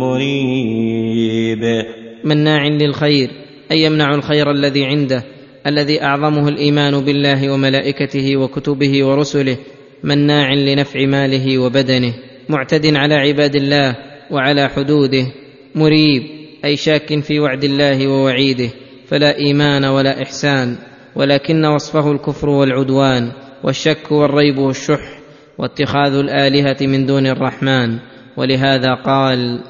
مريب. 0.00 1.84
مناع 2.24 2.66
للخير 2.66 3.30
أي 3.70 3.82
يمنع 3.82 4.14
الخير 4.14 4.50
الذي 4.50 4.84
عنده 4.84 5.24
الذي 5.66 6.02
أعظمه 6.02 6.48
الإيمان 6.48 7.04
بالله 7.04 7.52
وملائكته 7.52 8.36
وكتبه 8.36 9.04
ورسله 9.04 9.56
مناع 10.04 10.52
لنفع 10.52 11.06
ماله 11.06 11.58
وبدنه 11.58 12.14
معتد 12.48 12.96
على 12.96 13.14
عباد 13.14 13.56
الله 13.56 13.96
وعلى 14.30 14.68
حدوده 14.68 15.26
مريب 15.74 16.22
أي 16.64 16.76
شاك 16.76 17.20
في 17.20 17.40
وعد 17.40 17.64
الله 17.64 18.08
ووعيده 18.08 18.70
فلا 19.08 19.38
إيمان 19.38 19.84
ولا 19.84 20.22
إحسان 20.22 20.76
ولكن 21.16 21.64
وصفه 21.64 22.12
الكفر 22.12 22.48
والعدوان 22.48 23.32
والشك 23.64 24.12
والريب 24.12 24.58
والشح 24.58 25.18
واتخاذ 25.58 26.14
الآلهة 26.14 26.76
من 26.80 27.06
دون 27.06 27.26
الرحمن 27.26 27.98
ولهذا 28.36 28.94
قال 28.94 29.60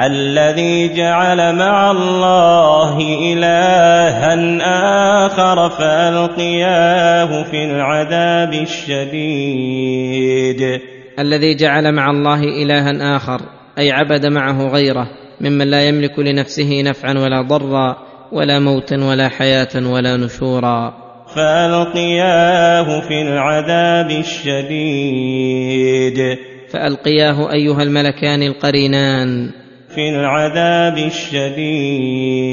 الذي 0.00 0.96
جعل 0.96 1.56
مع 1.56 1.90
الله 1.90 2.98
إلها 3.32 4.34
آخر 5.26 5.70
فألقياه 5.70 7.42
في 7.42 7.64
العذاب 7.64 8.52
الشديد. 8.52 9.80
الذي 11.18 11.54
جعل 11.54 11.94
مع 11.94 12.10
الله 12.10 12.40
إلها 12.62 13.16
آخر 13.16 13.40
أي 13.78 13.92
عبد 13.92 14.26
معه 14.26 14.68
غيره 14.68 15.08
ممن 15.40 15.70
لا 15.70 15.88
يملك 15.88 16.18
لنفسه 16.18 16.82
نفعا 16.82 17.12
ولا 17.12 17.42
ضرا 17.42 17.96
ولا 18.32 18.58
موتا 18.58 18.96
ولا 18.96 19.28
حياة 19.28 19.68
ولا 19.76 20.16
نشورا. 20.16 20.94
فألقياه 21.36 23.00
في 23.00 23.22
العذاب 23.22 24.10
الشديد. 24.10 25.58
فألقياه 26.72 27.52
أيها 27.52 27.82
الملكان 27.82 28.42
القرينان. 28.42 29.50
في 29.94 30.10
العذاب 30.10 30.98
الشديد. 30.98 32.44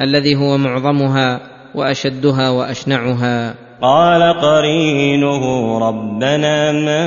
الذي 0.00 0.36
هو 0.36 0.58
معظمها 0.58 1.40
وأشدها 1.74 2.50
وأشنعها. 2.50 3.54
قال 3.82 4.22
قرينه 4.22 5.78
ربنا 5.78 6.72
ما 6.72 7.06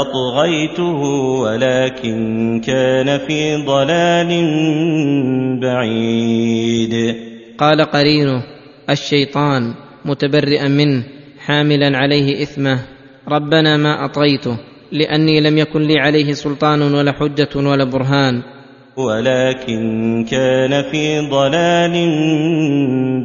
أطغيته 0.00 1.00
ولكن 1.42 2.60
كان 2.66 3.18
في 3.18 3.56
ضلال 3.66 4.30
بعيد. 5.60 7.16
قال 7.58 7.80
قرينه 7.80 8.42
الشيطان 8.90 9.74
متبرئا 10.04 10.68
منه 10.68 11.04
حاملا 11.46 11.98
عليه 11.98 12.42
إثمه 12.42 12.78
ربنا 13.28 13.76
ما 13.76 14.04
أطغيته 14.04 14.56
لأني 14.92 15.40
لم 15.40 15.58
يكن 15.58 15.80
لي 15.80 15.98
عليه 16.00 16.32
سلطان 16.32 16.82
ولا 16.82 17.12
حجة 17.12 17.48
ولا 17.56 17.84
برهان. 17.84 18.42
ولكن 18.96 20.24
كان 20.30 20.90
في 20.90 21.28
ضلال 21.30 21.94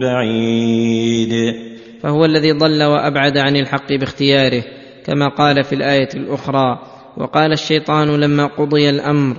بعيد. 0.01 1.55
فهو 2.01 2.25
الذي 2.25 2.51
ضل 2.51 2.83
وأبعد 2.83 3.37
عن 3.37 3.55
الحق 3.55 3.93
باختياره 3.93 4.63
كما 5.05 5.27
قال 5.27 5.63
في 5.63 5.75
الآية 5.75 6.09
الأخرى 6.15 6.79
وقال 7.17 7.51
الشيطان 7.51 8.19
لما 8.19 8.45
قضي 8.45 8.89
الأمر 8.89 9.37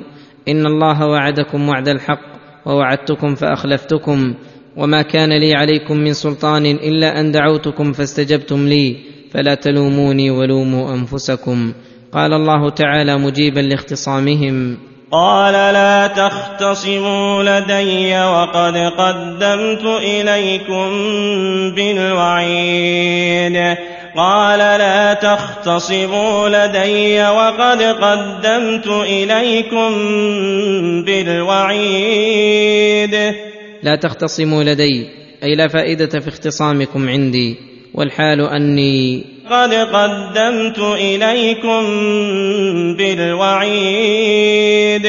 إن 0.49 0.67
الله 0.67 1.07
وعدكم 1.07 1.69
وعد 1.69 1.89
الحق 1.89 2.21
ووعدتكم 2.67 3.35
فأخلفتكم 3.35 4.35
وما 4.77 5.03
كان 5.03 5.33
لي 5.41 5.55
عليكم 5.55 5.97
من 5.97 6.13
سلطان 6.13 6.67
إلا 6.67 7.21
أن 7.21 7.33
دعوتكم 7.33 7.93
فاستجبتم 7.93 8.69
لي 8.69 8.97
فلا 9.31 9.55
تلوموني 9.55 10.31
ولوموا 10.31 10.95
أنفسكم. 10.95 11.73
قال 12.13 12.33
الله 12.33 12.71
تعالى 12.71 13.19
مجيبا 13.19 13.61
لاختصامهم. 13.61 14.79
قال 15.13 15.53
لا 15.53 16.07
تختصموا 16.07 17.43
لدي 17.43 18.21
وقد 18.21 18.77
قدمت 18.77 19.85
إليكم 19.85 20.89
بالوعيد. 21.77 23.57
قال 24.17 24.59
لا 24.59 25.15
تختصموا 25.15 26.49
لدي 26.49 27.23
وقد 27.23 27.83
قدمت 27.83 28.87
إليكم 28.87 29.93
بالوعيد. 31.05 32.55
لا 33.83 33.97
تختصموا 33.97 34.65
لدي 34.65 35.07
أي 35.43 35.55
لا 35.55 35.69
فائدة 35.69 36.21
في 36.21 36.29
اختصامكم 36.29 37.09
عندي 37.09 37.57
والحال 37.95 38.41
أني 38.41 39.25
قد 39.51 39.75
قدمت 39.75 40.79
إليكم 40.79 41.83
بالوعيد. 42.97 45.07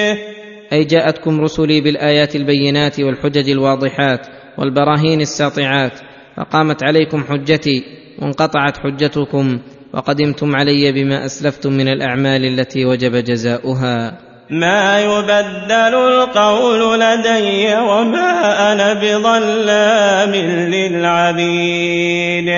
أي 0.74 0.84
جاءتكم 0.84 1.42
رسلي 1.42 1.82
بالآيات 1.82 2.36
البينات 2.36 3.00
والحجج 3.00 3.50
الواضحات 3.50 4.28
والبراهين 4.58 5.22
الساطعات 5.22 6.00
فقامت 6.38 6.84
عليكم 6.84 7.24
حجتي 7.24 7.84
وانقطعت 8.22 8.78
حجتكم 8.78 9.60
وقدمتم 9.94 10.56
علي 10.56 10.92
بما 10.92 11.26
أسلفتم 11.26 11.74
من 11.74 11.88
الأعمال 11.88 12.46
التي 12.46 12.86
وجب 12.86 13.16
جزاؤها. 13.16 14.18
ما 14.50 15.02
يبدل 15.02 15.96
القول 15.96 17.00
لدي 17.00 17.76
وما 17.76 18.72
أنا 18.72 18.94
بظلام 18.94 20.36
للعبيد. 20.74 22.50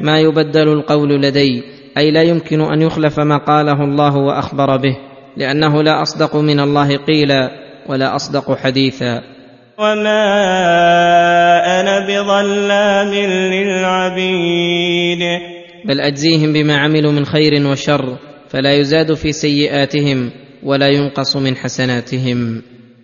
ما 0.00 0.20
يبدل 0.20 0.68
القول 0.72 1.22
لدي 1.22 1.62
أي 1.98 2.10
لا 2.10 2.22
يمكن 2.22 2.60
أن 2.60 2.82
يخلف 2.82 3.20
ما 3.20 3.36
قاله 3.36 3.84
الله 3.84 4.16
وأخبر 4.16 4.76
به 4.76 4.96
لأنه 5.36 5.82
لا 5.82 6.02
أصدق 6.02 6.36
من 6.36 6.60
الله 6.60 6.96
قيلا 6.96 7.50
ولا 7.88 8.16
أصدق 8.16 8.56
حديثا. 8.56 9.22
وما 9.78 10.20
أنا 11.80 12.06
بظلام 12.06 13.14
للعبيد. 13.52 15.22
بل 15.84 16.00
أجزيهم 16.00 16.52
بما 16.52 16.76
عملوا 16.76 17.12
من 17.12 17.24
خير 17.24 17.66
وشر 17.66 18.16
فلا 18.48 18.74
يزاد 18.74 19.14
في 19.14 19.32
سيئاتهم 19.32 20.30
ولا 20.62 20.88
ينقص 20.88 21.36
من 21.36 21.56
حسناتهم. 21.56 22.62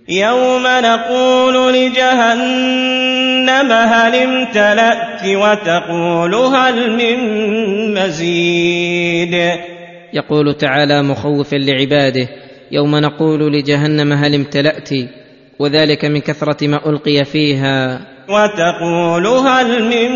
يوم 0.08 0.62
نقول 0.62 1.74
لجهنم 1.74 3.72
هل 3.72 4.14
امتلأت 4.14 5.24
وتقول 5.24 6.34
هل 6.34 6.90
من 6.90 7.18
مزيد؟ 7.94 9.34
يقول 10.12 10.54
تعالى 10.54 11.02
مخوفا 11.02 11.56
لعباده 11.56 12.28
يوم 12.72 12.96
نقول 12.96 13.52
لجهنم 13.52 14.12
هل 14.12 14.34
امتلأت 14.34 14.90
وذلك 15.58 16.04
من 16.04 16.20
كثرة 16.20 16.66
ما 16.66 16.90
ألقي 16.90 17.24
فيها. 17.24 18.00
وتقول 18.28 19.26
هل 19.26 19.82
من 19.84 20.10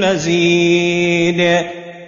مزيد؟ 0.00 1.40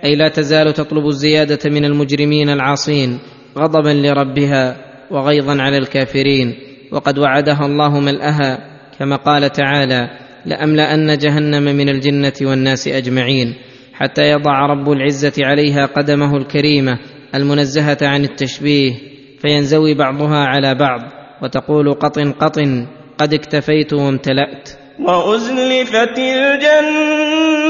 أي 0.05 0.17
لا 0.17 0.29
تزال 0.29 0.73
تطلب 0.73 1.07
الزيادة 1.07 1.71
من 1.71 1.85
المجرمين 1.85 2.49
العاصين 2.49 3.19
غضبا 3.59 3.89
لربها 3.89 4.77
وغيظا 5.11 5.63
على 5.63 5.79
الكافرين. 5.79 6.72
وقد 6.93 7.19
وعدها 7.19 7.67
الله 7.67 8.01
ملأها 8.01 8.59
كما 8.99 9.17
قال 9.17 9.53
تعالى 9.53 10.11
لأملأن 10.47 11.19
جهنم 11.19 11.63
من 11.63 11.89
الجنة 11.89 12.33
والناس 12.43 12.89
أجمعين 12.89 13.55
حتى 13.95 14.23
يضع 14.23 14.67
رب 14.67 14.91
العزة 14.91 15.33
عليها 15.47 15.87
قدمه 15.87 16.37
الكريمة 16.37 16.99
المنزهة 17.35 17.99
عن 18.03 18.25
التشبيه 18.25 18.93
فينزوي 19.39 19.95
بعضها 19.95 20.39
على 20.39 20.75
بعض 20.75 21.01
وتقول 21.43 21.95
قطن 21.95 22.33
قطن 22.33 22.87
قد 23.19 23.35
اكتفيت 23.35 23.93
وامتلأت. 23.93 24.69
وأزلفت 25.01 26.19
الجنة 26.19 27.63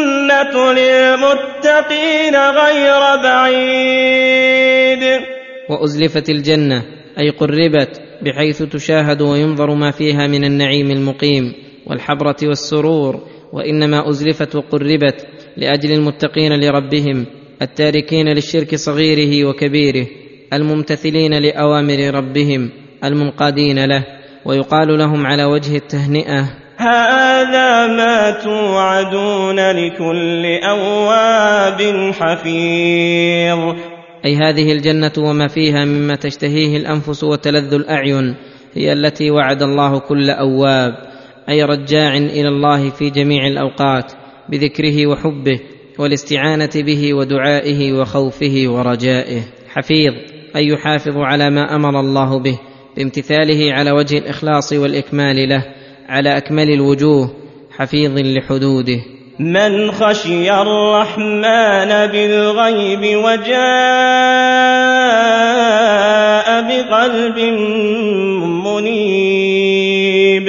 للمتقين 0.72 2.36
غير 2.36 3.16
بعيد. 3.22 5.02
وأزلفت 5.70 6.30
الجنة 6.30 6.82
أي 7.18 7.30
قربت 7.30 8.11
بحيث 8.24 8.62
تشاهد 8.62 9.22
وينظر 9.22 9.74
ما 9.74 9.90
فيها 9.90 10.26
من 10.26 10.44
النعيم 10.44 10.90
المقيم 10.90 11.52
والحبرة 11.86 12.36
والسرور 12.42 13.20
وإنما 13.52 14.08
أزلفت 14.08 14.56
وقربت 14.56 15.26
لأجل 15.56 15.92
المتقين 15.92 16.52
لربهم 16.60 17.26
التاركين 17.62 18.28
للشرك 18.28 18.74
صغيره 18.74 19.48
وكبيره 19.48 20.06
الممتثلين 20.52 21.34
لأوامر 21.34 22.14
ربهم 22.14 22.70
المنقادين 23.04 23.84
له 23.84 24.04
ويقال 24.44 24.98
لهم 24.98 25.26
على 25.26 25.44
وجه 25.44 25.76
التهنئة 25.76 26.62
هذا 26.76 27.86
ما 27.86 28.30
توعدون 28.30 29.70
لكل 29.70 30.46
أواب 30.64 32.12
حفيظ. 32.20 33.91
أي 34.24 34.36
هذه 34.36 34.72
الجنة 34.72 35.12
وما 35.18 35.48
فيها 35.48 35.84
مما 35.84 36.14
تشتهيه 36.14 36.76
الأنفس 36.76 37.24
وتلذ 37.24 37.74
الأعين 37.74 38.34
هي 38.74 38.92
التي 38.92 39.30
وعد 39.30 39.62
الله 39.62 39.98
كل 39.98 40.30
أواب 40.30 40.94
أي 41.48 41.62
رجاع 41.62 42.16
إلى 42.16 42.48
الله 42.48 42.90
في 42.90 43.10
جميع 43.10 43.46
الأوقات 43.46 44.12
بذكره 44.48 45.06
وحبه 45.06 45.60
والاستعانة 45.98 46.70
به 46.74 47.14
ودعائه 47.14 47.92
وخوفه 47.92 48.64
ورجائه. 48.66 49.42
حفيظ 49.68 50.14
أي 50.56 50.66
يحافظ 50.66 51.16
على 51.16 51.50
ما 51.50 51.76
أمر 51.76 52.00
الله 52.00 52.38
به 52.38 52.58
بامتثاله 52.96 53.72
على 53.72 53.90
وجه 53.90 54.18
الإخلاص 54.18 54.72
والإكمال 54.72 55.48
له 55.48 55.64
على 56.08 56.36
أكمل 56.36 56.70
الوجوه 56.70 57.34
حفيظ 57.70 58.18
لحدوده. 58.18 59.00
من 59.42 59.92
خشي 59.92 60.50
الرحمن 60.52 61.88
بالغيب 62.06 63.16
وجاء 63.16 63.62
بقلب 66.62 67.38
منيب. 68.66 70.48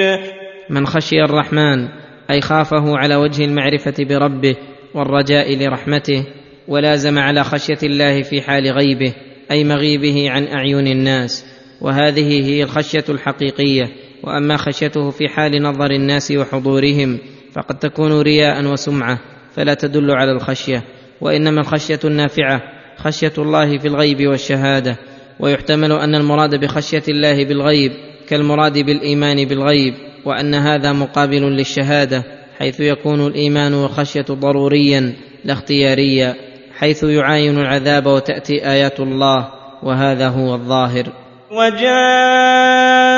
من 0.69 0.85
خشي 0.85 1.23
الرحمن 1.23 1.87
أي 2.31 2.41
خافه 2.41 2.97
على 2.97 3.15
وجه 3.15 3.45
المعرفة 3.45 3.93
بربه 3.99 4.55
والرجاء 4.93 5.55
لرحمته 5.55 6.25
ولازم 6.67 7.19
على 7.19 7.43
خشية 7.43 7.79
الله 7.83 8.21
في 8.21 8.41
حال 8.41 8.71
غيبه 8.71 9.13
أي 9.51 9.63
مغيبه 9.63 10.31
عن 10.31 10.47
أعين 10.47 10.87
الناس. 10.87 11.45
وهذه 11.81 12.45
هي 12.49 12.63
الخشية 12.63 13.05
الحقيقية 13.09 13.83
وأما 14.23 14.57
خشيته 14.57 15.09
في 15.09 15.27
حال 15.27 15.63
نظر 15.63 15.91
الناس 15.91 16.31
وحضورهم 16.31 17.19
فقد 17.53 17.79
تكون 17.79 18.21
رياء 18.21 18.65
وسمعة 18.65 19.19
فلا 19.55 19.73
تدل 19.73 20.11
على 20.11 20.31
الخشية 20.31 20.83
وإنما 21.21 21.61
الخشية 21.61 21.99
النافعة 22.05 22.61
خشية 22.97 23.33
الله 23.37 23.77
في 23.77 23.87
الغيب 23.87 24.27
والشهادة 24.27 24.97
ويحتمل 25.39 25.91
أن 25.91 26.15
المراد 26.15 26.55
بخشية 26.55 27.03
الله 27.09 27.45
بالغيب 27.45 27.91
كالمراد 28.29 28.77
بالإيمان 28.77 29.45
بالغيب 29.45 29.93
وأن 30.25 30.55
هذا 30.55 30.91
مقابل 30.91 31.41
للشهادة 31.41 32.23
حيث 32.59 32.79
يكون 32.79 33.27
الإيمان 33.27 33.73
والخشيه 33.73 34.25
ضروريا 34.31 35.13
لا 35.45 35.53
اختياريا 35.53 36.35
حيث 36.77 37.03
يعاين 37.03 37.57
العذاب 37.59 38.05
وتأتي 38.05 38.71
آيات 38.71 38.99
الله 38.99 39.47
وهذا 39.83 40.27
هو 40.27 40.53
الظاهر. 40.53 41.05
وجاء 41.51 43.13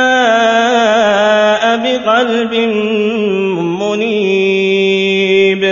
بقلب 1.76 2.54
منيب. 3.82 5.64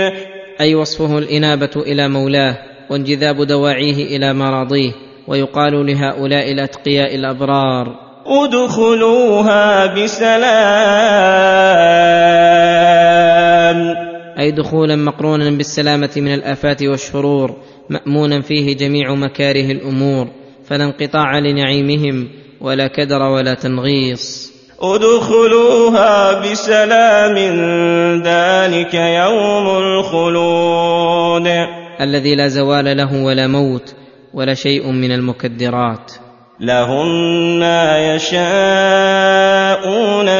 أي 0.60 0.74
وصفه 0.74 1.18
الإنابة 1.18 1.70
إلى 1.76 2.08
مولاه 2.08 2.56
وانجذاب 2.90 3.42
دواعيه 3.42 4.16
إلى 4.16 4.34
مراضيه 4.34 4.92
ويقال 5.28 5.86
لهؤلاء 5.86 6.52
الأتقياء 6.52 7.14
الأبرار. 7.14 8.04
ادخلوها 8.26 9.86
بسلام. 9.86 10.54
أي 14.38 14.50
دخولا 14.50 14.96
مقرونا 14.96 15.50
بالسلامة 15.50 16.10
من 16.16 16.34
الآفات 16.34 16.82
والشرور 16.82 17.56
مامونا 17.90 18.40
فيه 18.40 18.76
جميع 18.76 19.14
مكاره 19.14 19.72
الأمور 19.72 20.28
فلا 20.68 20.84
انقطاع 20.84 21.38
لنعيمهم 21.38 22.28
ولا 22.60 22.86
كدر 22.86 23.22
ولا 23.22 23.54
تنغيص. 23.54 24.43
ادخلوها 24.94 26.40
بسلام 26.40 27.36
ذلك 28.22 28.94
يوم 28.94 29.78
الخلود. 29.78 31.48
الذي 32.00 32.34
لا 32.34 32.48
زوال 32.48 32.96
له 32.96 33.24
ولا 33.24 33.46
موت 33.46 33.94
ولا 34.34 34.54
شيء 34.54 34.90
من 34.90 35.12
المكدرات. 35.12 36.12
لهم 36.60 37.08
ما 37.58 38.14
يشاءون 38.14 38.42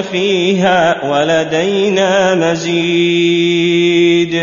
فيها 0.02 1.04
ولدينا 1.10 2.34
مزيد. 2.34 4.34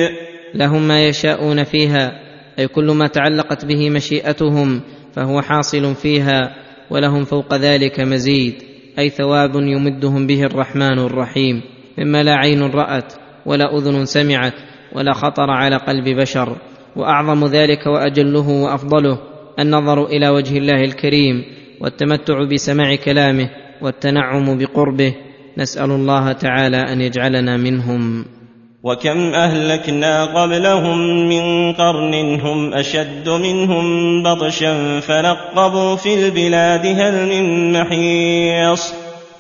لهم 0.56 0.88
ما 0.88 1.08
يشاءون 1.08 1.64
فيها 1.64 2.12
أي 2.60 2.68
كل 2.68 2.92
ما 2.92 3.08
تعلقت 3.08 3.66
به 3.66 3.90
مشيئتهم 3.90 4.82
فهو 5.16 5.42
حاصل 5.42 5.96
فيها 5.96 6.56
ولهم 6.90 7.24
فوق 7.24 7.56
ذلك 7.56 8.00
مزيد. 8.00 8.71
أي 9.00 9.10
ثواب 9.10 9.56
يمدهم 9.56 10.28
به 10.28 10.44
الرحمن 10.44 11.00
الرحيم 11.00 11.62
مما 11.98 12.24
لا 12.24 12.36
عين 12.36 12.62
رأت 12.62 13.14
ولا 13.46 13.78
أذن 13.78 14.06
سمعت 14.06 14.54
ولا 14.96 15.14
خطر 15.14 15.50
على 15.50 15.78
قلب 15.78 16.10
بشر. 16.20 16.58
وأعظم 16.96 17.46
ذلك 17.46 17.88
وأجله 17.88 18.50
وأفضله 18.50 19.20
النظر 19.60 20.06
إلى 20.06 20.30
وجه 20.30 20.58
الله 20.58 20.82
الكريم 20.84 21.44
والتمتع 21.82 22.44
بسماع 22.44 22.96
كلامه 22.96 23.50
والتنعم 23.82 24.58
بقربه. 24.58 25.16
نسأل 25.58 25.92
الله 25.92 26.32
تعالى 26.32 26.78
أن 26.78 27.02
يجعلنا 27.02 27.58
منهم. 27.58 28.26
وكم 28.84 29.34
أهلكنا 29.34 30.26
قبلهم 30.26 30.98
من 31.30 31.74
قرن 31.74 32.40
هم 32.40 32.74
أشد 32.74 33.30
منهم 33.30 33.86
بطشا 34.24 35.00
فنقبوا 35.00 35.96
في 35.96 36.14
البلاد 36.14 36.86
هل 36.86 37.28
من 37.28 37.72
محيص 37.72 38.94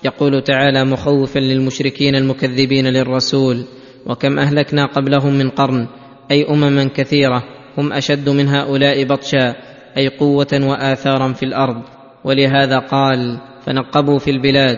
يقول 0.03 0.43
تعالى 0.43 0.85
مخوفا 0.85 1.39
للمشركين 1.39 2.15
المكذبين 2.15 2.87
للرسول 2.87 3.65
وكم 4.05 4.39
اهلكنا 4.39 4.85
قبلهم 4.85 5.33
من 5.33 5.49
قرن؟ 5.49 5.87
أي 6.31 6.49
امما 6.49 6.89
كثيره 6.95 7.43
هم 7.77 7.93
اشد 7.93 8.29
من 8.29 8.47
هؤلاء 8.47 9.03
بطشا 9.03 9.55
أي 9.97 10.07
قوه 10.07 10.59
واثارا 10.63 11.33
في 11.33 11.43
الأرض. 11.43 11.81
ولهذا 12.23 12.79
قال 12.79 13.39
فنقبوا 13.65 14.19
في 14.19 14.31
البلاد 14.31 14.77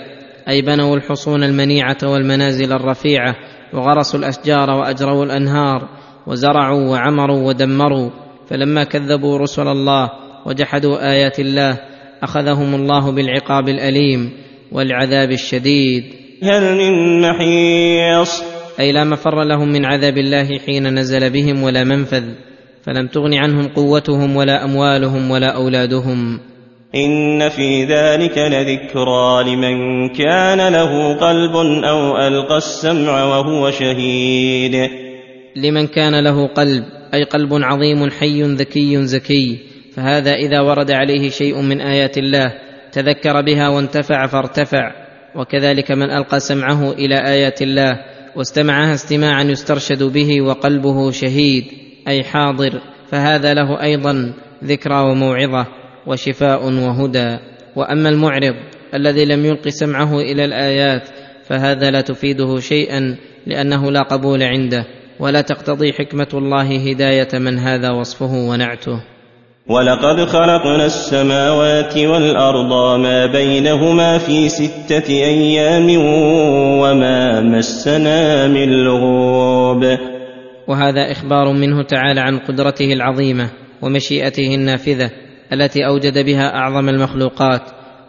أي 0.49 0.61
بنوا 0.61 0.95
الحصون 0.95 1.43
المنيعه 1.43 1.97
والمنازل 2.03 2.73
الرفيعه 2.73 3.35
وغرسوا 3.73 4.19
الأشجار 4.19 4.69
وأجروا 4.69 5.25
الأنهار 5.25 5.89
وزرعوا 6.27 6.89
وعمروا 6.89 7.47
ودمروا. 7.47 8.09
فلما 8.49 8.83
كذبوا 8.83 9.37
رسل 9.37 9.67
الله 9.67 10.09
وجحدوا 10.45 11.11
آيات 11.11 11.39
الله 11.39 11.79
أخذهم 12.23 12.75
الله 12.75 13.11
بالعقاب 13.11 13.69
الأليم 13.69 14.31
والعذاب 14.71 15.31
الشديد. 15.31 16.03
هل 16.43 16.77
من 16.77 17.21
محيص؟ 17.21 18.43
أي 18.79 18.91
لا 18.91 19.03
مفر 19.03 19.43
لهم 19.43 19.71
من 19.71 19.85
عذاب 19.85 20.17
الله 20.17 20.59
حين 20.65 20.99
نزل 20.99 21.29
بهم 21.29 21.63
ولا 21.63 21.83
منفذ. 21.83 22.23
فلم 22.83 23.07
تغن 23.07 23.33
عنهم 23.33 23.67
قوتهم 23.67 24.35
ولا 24.35 24.63
أموالهم 24.63 25.31
ولا 25.31 25.55
أولادهم. 25.55 26.39
إن 26.95 27.49
في 27.49 27.85
ذلك 27.85 28.37
لذكرى 28.37 29.43
لمن 29.43 30.09
كان 30.09 30.73
له 30.73 31.13
قلب 31.13 31.55
أو 31.85 32.17
ألقى 32.17 32.57
السمع 32.57 33.23
وهو 33.23 33.71
شهيد. 33.71 34.89
لمن 35.55 35.87
كان 35.87 36.23
له 36.23 36.47
قلب 36.47 36.83
أي 37.13 37.23
قلب 37.23 37.53
عظيم 37.53 38.09
حي 38.09 38.41
ذكي 38.41 39.05
زكي 39.05 39.59
فهذا 39.95 40.33
إذا 40.33 40.61
ورد 40.61 40.91
عليه 40.91 41.29
شيء 41.29 41.61
من 41.61 41.81
آيات 41.81 42.17
الله 42.17 42.53
تذكر 42.91 43.41
بها 43.41 43.69
وانتفع 43.69 44.27
فارتفع. 44.27 44.91
وكذلك 45.35 45.91
من 45.91 46.11
ألقى 46.11 46.39
سمعه 46.39 46.91
إلى 46.91 47.27
آيات 47.27 47.61
الله 47.61 47.99
واستمعها 48.35 48.93
استماعا 48.93 49.43
يسترشد 49.43 50.03
به 50.03 50.41
وقلبه 50.41 51.11
شهيد 51.11 51.63
أي 52.07 52.23
حاضر 52.23 52.81
فهذا 53.11 53.53
له 53.53 53.83
أيضا 53.83 54.33
ذكرى 54.63 54.99
وموعظة. 54.99 55.82
وشفاء 56.07 56.63
وهدى. 56.63 57.37
وأما 57.75 58.09
المعرض 58.09 58.55
الذي 58.93 59.25
لم 59.25 59.45
يلق 59.45 59.67
سمعه 59.67 60.19
إلى 60.19 60.45
الآيات 60.45 61.09
فهذا 61.47 61.91
لا 61.91 62.01
تفيده 62.01 62.59
شيئا 62.59 63.15
لأنه 63.47 63.91
لا 63.91 64.01
قبول 64.01 64.43
عنده 64.43 64.85
ولا 65.19 65.41
تقتضي 65.41 65.93
حكمة 65.93 66.27
الله 66.33 66.91
هداية 66.91 67.27
من 67.33 67.59
هذا 67.59 67.91
وصفه 67.91 68.33
ونعته. 68.49 69.03
ولقد 69.69 70.25
خلقنا 70.25 70.85
السماوات 70.85 71.97
والأرض 71.97 72.99
ما 72.99 73.25
بينهما 73.25 74.17
في 74.17 74.49
ستة 74.49 75.09
أيام 75.09 75.87
وما 76.81 77.41
مسنا 77.41 78.47
من 78.47 78.69
لغوب. 78.69 79.83
وهذا 80.67 81.11
إخبار 81.11 81.53
منه 81.53 81.83
تعالى 81.83 82.21
عن 82.21 82.39
قدرته 82.39 82.93
العظيمة 82.93 83.49
ومشيئته 83.81 84.55
النافذة 84.55 85.11
التي 85.53 85.85
أوجد 85.85 86.25
بها 86.25 86.55
أعظم 86.55 86.89
المخلوقات 86.89 87.61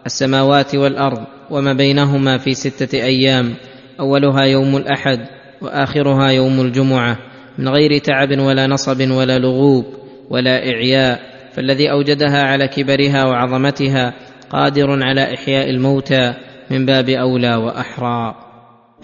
السماوات 0.06 0.74
والأرض 0.74 1.24
وما 1.50 1.72
بينهما 1.72 2.38
في 2.38 2.54
ستة 2.54 2.98
أيام 2.98 3.54
أولها 4.00 4.42
يوم 4.42 4.76
الأحد 4.76 5.20
وآخرها 5.62 6.30
يوم 6.30 6.60
الجمعة 6.60 7.18
من 7.58 7.68
غير 7.68 7.98
تعب 7.98 8.38
ولا 8.38 8.66
نصب 8.66 9.10
ولا 9.10 9.38
لغوب 9.38 9.84
ولا 10.30 10.68
إعياء 10.70 11.20
فالذي 11.54 11.90
أوجدها 11.90 12.42
على 12.42 12.68
كبرها 12.68 13.24
وعظمتها 13.24 14.14
قادر 14.50 15.02
على 15.02 15.34
إحياء 15.34 15.70
الموتى 15.70 16.34
من 16.70 16.86
باب 16.86 17.08
أولى 17.08 17.54
وأحرى. 17.54 18.43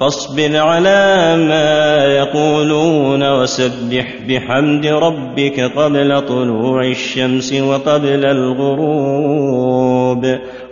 فاصبر 0.00 0.56
على 0.56 1.36
ما 1.36 2.04
يقولون 2.04 3.30
وسبح 3.32 4.14
بحمد 4.28 4.86
ربك 4.86 5.60
قبل 5.60 6.20
طلوع 6.26 6.86
الشمس 6.86 7.52
وقبل 7.52 8.24
الغروب 8.24 9.58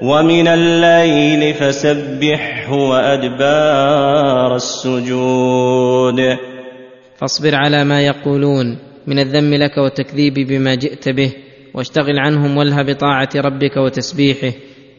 ومن 0.02 0.48
الليل 0.48 1.54
فسبحه 1.54 2.72
وأدبار 2.72 4.56
السجود. 4.56 6.20
فاصبر 7.18 7.54
على 7.54 7.84
ما 7.84 8.00
يقولون 8.06 8.78
من 9.06 9.18
الذم 9.18 9.54
لك 9.54 9.78
والتكذيب 9.78 10.34
بما 10.34 10.74
جئت 10.74 11.08
به 11.08 11.32
واشتغل 11.74 12.18
عنهم 12.18 12.56
والها 12.56 12.82
بطاعة 12.82 13.28
ربك 13.36 13.76
وتسبيحه 13.76 14.52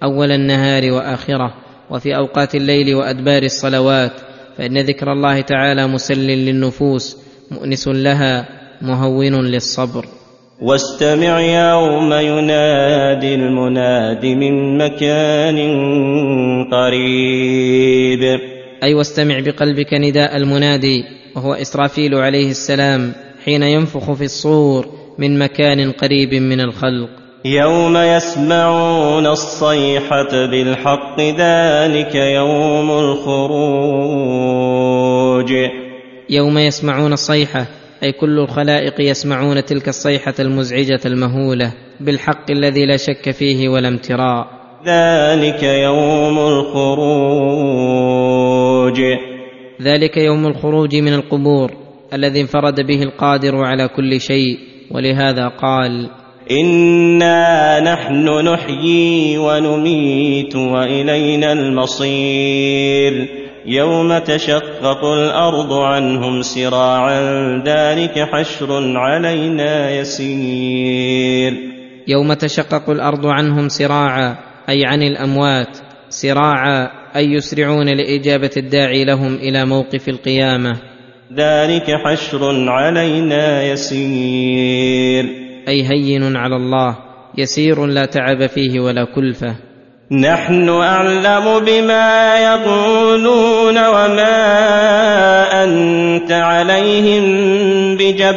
أول 0.04 0.32
النهار 0.32 0.92
وآخره. 0.92 1.69
وفي 1.92 2.16
أوقات 2.16 2.56
الليل 2.56 2.96
وأدبار 2.96 3.44
الصلوات 3.44 4.12
فإن 4.58 4.78
ذكر 4.78 5.12
الله 5.12 5.42
تعالى 5.42 5.88
مسل 5.88 6.18
للنفوس 6.18 7.18
مؤنس 7.52 7.88
لها 7.88 8.46
مهون 8.82 9.46
للصبر. 9.46 10.06
واستمع 10.62 11.40
يوم 11.42 12.14
ينادي 12.14 13.36
المناد 13.36 14.26
من 14.26 14.78
مكان 14.78 15.58
قريب. 16.72 18.40
أي 18.84 18.94
واستمع 18.94 19.40
بقلبك 19.40 19.94
نداء 19.94 20.38
المنادي 20.38 21.04
وهو 21.36 21.54
إسرافيل 21.54 22.16
عليه 22.16 22.50
السلام 22.52 23.14
حين 23.46 23.64
ينفخ 23.64 24.14
في 24.14 24.24
الصور 24.24 24.86
من 25.18 25.40
مكان 25.40 25.92
قريب 25.92 26.34
من 26.34 26.62
الخلق. 26.62 27.10
يوم 27.46 27.98
يسمعون 27.98 29.28
الصيحة 29.28 30.46
بالحق 30.52 31.20
ذلك 31.20 32.16
يوم 32.16 32.92
الخروج. 32.92 33.50
يوم 36.30 36.58
يسمعون 36.58 37.14
الصيحة 37.14 37.68
أي 38.04 38.12
كل 38.12 38.40
الخلائق 38.40 39.02
يسمعون 39.02 39.66
تلك 39.66 39.88
الصيحة 39.88 40.34
المزعجة 40.40 41.00
المهولة 41.06 41.74
بالحق 42.00 42.52
الذي 42.52 42.86
لا 42.86 42.98
شك 42.98 43.32
فيه 43.32 43.70
ولا 43.70 43.88
امتراء. 43.88 44.48
ذلك 44.86 45.64
يوم 45.64 46.40
الخروج. 46.40 47.00
ذلك 49.82 50.18
يوم 50.18 50.48
الخروج 50.48 50.96
من 50.96 51.14
القبور 51.14 51.72
الذي 52.14 52.42
انفرد 52.42 52.82
به 52.82 53.04
القادر 53.04 53.56
على 53.56 53.88
كل 53.88 54.22
شيء 54.22 54.58
ولهذا 54.92 55.48
قال 55.48 56.10
إنا 56.52 57.80
نحن 57.80 58.26
نحيي 58.26 59.38
ونميت 59.38 60.56
وإلينا 60.56 61.52
المصير 61.54 63.28
يوم 63.66 64.18
تشقق 64.18 65.06
الأرض 65.06 65.74
عنهم 65.74 66.42
سراعا 66.42 67.22
ذلك 67.66 68.20
حشر 68.20 68.98
علينا 68.98 69.92
يسير 69.92 71.54
يوم 72.08 72.34
تشقق 72.34 72.90
الأرض 72.90 73.26
عنهم 73.26 73.68
سراعا 73.68 74.38
أي 74.70 74.86
عن 74.86 75.02
الاموات 75.02 75.78
سراعا 76.10 76.90
أي 77.16 77.26
يسرعون 77.26 77.88
لاجابه 77.90 78.52
الداعي 78.58 79.06
لهم 79.06 79.36
إلى 79.36 79.66
موقف 79.66 80.10
القيامه. 80.10 80.78
ذلك 81.36 81.92
حشر 82.06 82.70
علينا 82.70 83.64
يسير 83.64 85.39
أي 85.70 85.84
هين 85.84 86.36
على 86.36 86.56
الله 86.56 86.98
يسير 87.38 87.86
لا 87.86 88.06
تعب 88.06 88.46
فيه 88.46 88.80
ولا 88.80 89.06
كلفة. 89.16 89.56
نحن 90.12 90.70
أعلم 90.70 91.60
بما 91.66 92.38
يقولون 92.40 93.78
وما 93.78 94.34
أنت 95.64 96.32
عليهم 96.32 97.24
بجبار. 97.98 98.30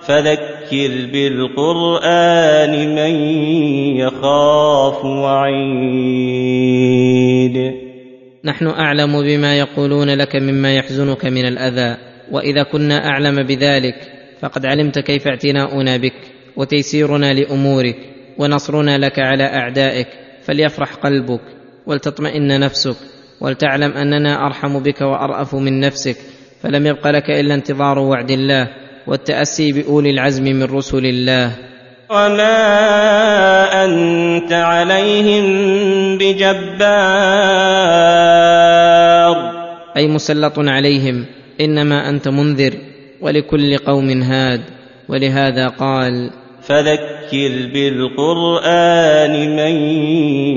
فذكر 0.00 1.08
بالقرآن 1.12 2.94
من 2.94 3.14
يخاف 3.96 5.04
وعيد. 5.04 5.54
نحن 8.44 8.66
أعلم 8.66 9.22
بما 9.22 9.58
يقولون 9.58 10.10
لك 10.10 10.36
مما 10.36 10.74
يحزنك 10.74 11.26
من 11.26 11.44
الأذى. 11.44 12.13
وإذا 12.30 12.62
كنا 12.62 13.08
أعلم 13.08 13.42
بذلك 13.42 13.94
فقد 14.40 14.66
علمت 14.66 14.98
كيف 14.98 15.28
اعتناؤنا 15.28 15.96
بك 15.96 16.14
وتيسيرنا 16.56 17.32
لأمورك 17.32 17.96
ونصرنا 18.38 18.98
لك 18.98 19.18
على 19.18 19.44
أعدائك 19.44 20.08
فليفرح 20.44 20.94
قلبك 20.94 21.40
ولتطمئن 21.86 22.60
نفسك 22.60 22.96
ولتعلم 23.40 23.92
أننا 23.92 24.46
أرحم 24.46 24.78
بك 24.78 25.00
وأرأف 25.00 25.54
من 25.54 25.80
نفسك 25.80 26.16
فلم 26.62 26.86
يبق 26.86 27.06
لك 27.06 27.30
إلا 27.30 27.54
انتظار 27.54 27.98
وعد 27.98 28.30
الله 28.30 28.68
والتأسي 29.06 29.72
بأولي 29.72 30.10
العزم 30.10 30.44
من 30.44 30.62
رسل 30.62 31.06
الله. 31.06 31.50
وما 32.10 32.54
أنت 33.84 34.52
عليهم 34.52 35.44
بجبار. 36.18 37.84
أي 39.96 40.08
مسلط 40.08 40.58
عليهم 40.58 41.26
إنما 41.60 42.08
أنت 42.08 42.28
منذر 42.28 42.74
ولكل 43.20 43.76
قوم 43.76 44.22
هاد 44.22 44.60
ولهذا 45.08 45.68
قال 45.68 46.30
فذكر 46.62 47.70
بالقرآن 47.74 49.56
من 49.56 49.76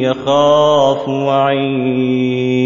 يخاف 0.02 1.08
وعيد. 1.08 2.58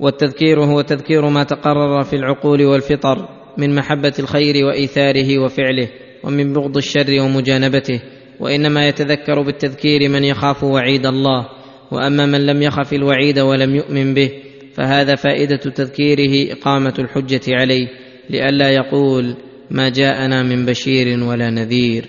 والتذكير 0.00 0.64
هو 0.64 0.80
تذكير 0.80 1.28
ما 1.28 1.44
تقرر 1.44 2.04
في 2.04 2.16
العقول 2.16 2.64
والفطر 2.64 3.28
من 3.58 3.74
محبة 3.74 4.12
الخير 4.18 4.66
وإيثاره 4.66 5.38
وفعله 5.38 5.88
ومن 6.24 6.52
بغض 6.52 6.76
الشر 6.76 7.20
ومجانبته 7.20 8.00
وإنما 8.40 8.88
يتذكر 8.88 9.42
بالتذكير 9.42 10.08
من 10.08 10.24
يخاف 10.24 10.64
وعيد 10.64 11.06
الله 11.06 11.48
وأما 11.90 12.26
من 12.26 12.46
لم 12.46 12.62
يخف 12.62 12.92
الوعيد 12.92 13.38
ولم 13.38 13.74
يؤمن 13.74 14.14
به 14.14 14.30
فهذا 14.74 15.14
فائدة 15.14 15.56
تذكيره 15.56 16.52
إقامة 16.52 16.94
الحجة 16.98 17.40
عليه 17.48 17.88
لئلا 18.30 18.70
يقول 18.70 19.34
ما 19.70 19.88
جاءنا 19.88 20.42
من 20.42 20.66
بشير 20.66 21.24
ولا 21.24 21.50
نذير. 21.50 22.04